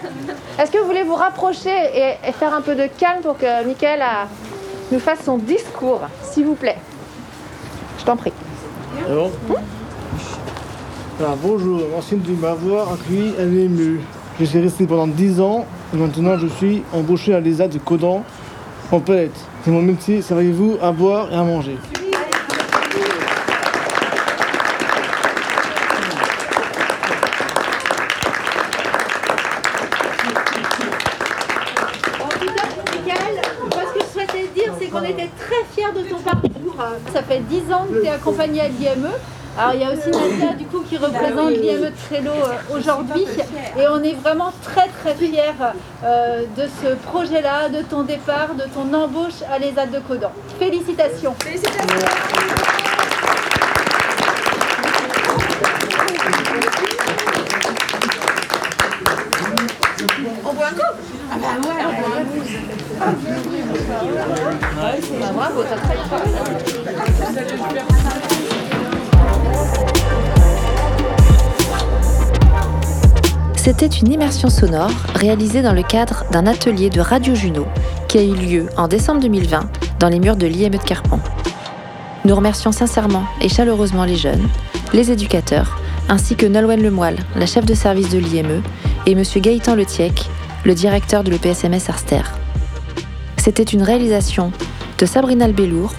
est-ce 0.59 0.71
que 0.71 0.79
vous 0.79 0.87
voulez 0.87 1.03
vous 1.03 1.15
rapprocher 1.15 1.71
et, 1.71 2.29
et 2.29 2.33
faire 2.33 2.53
un 2.55 2.61
peu 2.61 2.75
de 2.75 2.87
calme 2.99 3.23
pour 3.23 3.39
que 3.39 3.65
Mickaël 3.67 4.03
a- 4.03 4.29
nous 4.91 4.99
fasse 5.01 5.21
son 5.25 5.39
discours, 5.39 6.01
s'il 6.23 6.45
vous 6.45 6.55
plaît? 6.55 6.77
Je 7.99 8.05
t'en 8.05 8.17
prie. 8.17 8.33
Alors, 9.07 9.31
Alors, 11.19 11.37
bonjour, 11.43 11.81
merci 11.95 12.17
de 12.17 12.33
m'avoir 12.33 12.93
accueilli 12.93 13.35
à 13.39 13.45
l'EMU. 13.45 14.01
Je 14.39 14.45
suis 14.45 14.61
resté 14.61 14.87
pendant 14.87 15.07
10 15.07 15.41
ans 15.41 15.65
et 15.95 15.97
maintenant 15.97 16.37
je 16.39 16.47
suis 16.47 16.83
embauché 16.93 17.35
à 17.35 17.41
l'ESA 17.41 17.69
de 17.69 17.79
Codan 17.79 18.23
en 18.91 19.01
palette. 19.01 19.37
C'est 19.65 19.71
mon 19.71 19.83
métier, 19.83 20.21
savez-vous, 20.21 20.77
à 20.83 20.93
boire 20.93 21.33
et 21.33 21.37
à 21.37 21.43
manger. 21.43 21.79
Michael, 32.93 33.41
moi 33.73 33.83
ce 33.89 33.99
que 33.99 34.05
je 34.05 34.13
souhaitais 34.13 34.49
dire, 34.55 34.72
c'est 34.83 34.91
qu'on 34.91 35.03
était 35.05 35.31
très 35.39 35.65
fiers 35.75 35.93
de 35.95 36.09
ton 36.09 36.19
parcours. 36.19 36.77
Ça 37.13 37.23
fait 37.23 37.41
10 37.41 37.73
ans 37.73 37.87
que 37.89 38.01
tu 38.01 38.07
es 38.07 38.11
accompagné 38.11 38.63
à 38.63 38.69
l'IME. 38.69 39.09
Alors 39.59 39.75
il 39.75 39.81
y 39.81 39.85
a 39.85 39.93
aussi 39.93 40.11
Nadia 40.11 40.55
du 40.55 40.65
coup 40.65 40.81
qui 40.81 40.97
représente 40.97 41.51
l'IME 41.51 41.83
de 41.83 41.93
Trello 42.09 42.31
euh, 42.31 42.75
aujourd'hui 42.75 43.27
et 43.79 43.87
on 43.87 44.03
est 44.03 44.15
vraiment 44.15 44.51
très 44.63 44.89
très 44.89 45.15
fiers 45.15 45.43
euh, 46.03 46.45
de 46.57 46.63
ce 46.83 46.95
projet-là, 46.95 47.69
de 47.69 47.83
ton 47.83 48.03
départ, 48.03 48.55
de 48.55 48.65
ton 48.75 48.95
embauche 48.95 49.43
à 49.53 49.59
l'ESAD 49.59 49.91
de 49.91 49.99
Codan. 49.99 50.33
Félicitations. 50.59 51.35
On 51.39 52.72
C'était 73.57 73.87
une 73.87 74.13
immersion 74.13 74.49
sonore 74.49 74.91
réalisée 75.15 75.63
dans 75.63 75.73
le 75.73 75.83
cadre 75.83 76.25
d'un 76.31 76.47
atelier 76.47 76.91
de 76.91 77.01
Radio 77.01 77.35
Juno 77.35 77.67
qui 78.09 78.19
a 78.19 78.23
eu 78.23 78.35
lieu 78.35 78.67
en 78.77 78.89
décembre 78.89 79.21
2020 79.21 79.61
dans 79.99 80.09
les 80.09 80.19
murs 80.19 80.37
de 80.37 80.47
l'IME 80.47 80.71
de 80.71 80.79
Carpent. 80.79 81.21
Nous 82.25 82.35
remercions 82.35 82.73
sincèrement 82.73 83.25
et 83.41 83.49
chaleureusement 83.49 84.05
les 84.05 84.17
jeunes, 84.17 84.49
les 84.93 85.11
éducateurs, 85.11 85.79
ainsi 86.09 86.35
que 86.35 86.47
Nolwenn 86.47 86.83
Lemoyle, 86.83 87.19
la 87.37 87.47
chef 87.47 87.65
de 87.65 87.75
service 87.75 88.09
de 88.09 88.19
l'IME, 88.19 88.63
et 89.07 89.13
M. 89.13 89.23
Gaëtan 89.37 89.75
Letiec, 89.75 90.29
le 90.65 90.75
directeur 90.75 91.25
de 91.25 91.31
l'EPSMS 91.31 91.89
Arster. 91.89 92.23
C'était 93.37 93.63
une 93.63 93.83
réalisation 93.83 94.53
de 94.99 95.07
Sabrina 95.07 95.45
Albellour 95.45 95.93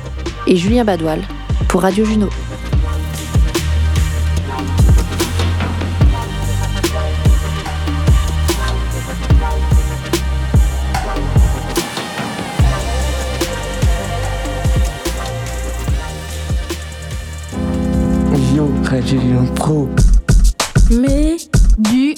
et 0.47 0.55
Julien 0.55 0.83
Badoil 0.83 1.21
pour 1.67 1.81
Radio 1.81 2.05
Juno. 2.05 2.29
Yo, 18.55 18.69
Radio 18.89 19.19
Lyon 19.19 19.47
Pro. 19.55 19.89
Mais 20.91 21.37
du 21.79 22.15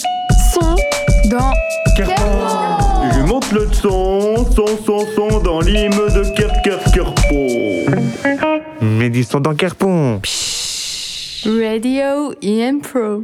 son 0.53 0.75
dans 1.29 1.53
monte 2.03 2.44
le 3.55 3.71
son, 3.71 4.35
son, 4.53 4.67
son, 4.85 5.05
son 5.15 5.39
dans 5.39 5.61
l'hymne 5.61 5.91
de 5.91 6.35
Kerkerkerpo. 6.35 7.89
Mais 8.81 9.09
du 9.09 9.23
son 9.23 9.39
dans 9.39 9.55
Kerpon. 9.55 10.19
Radio 11.45 12.33
EM 12.43 12.81
Pro. 12.81 13.23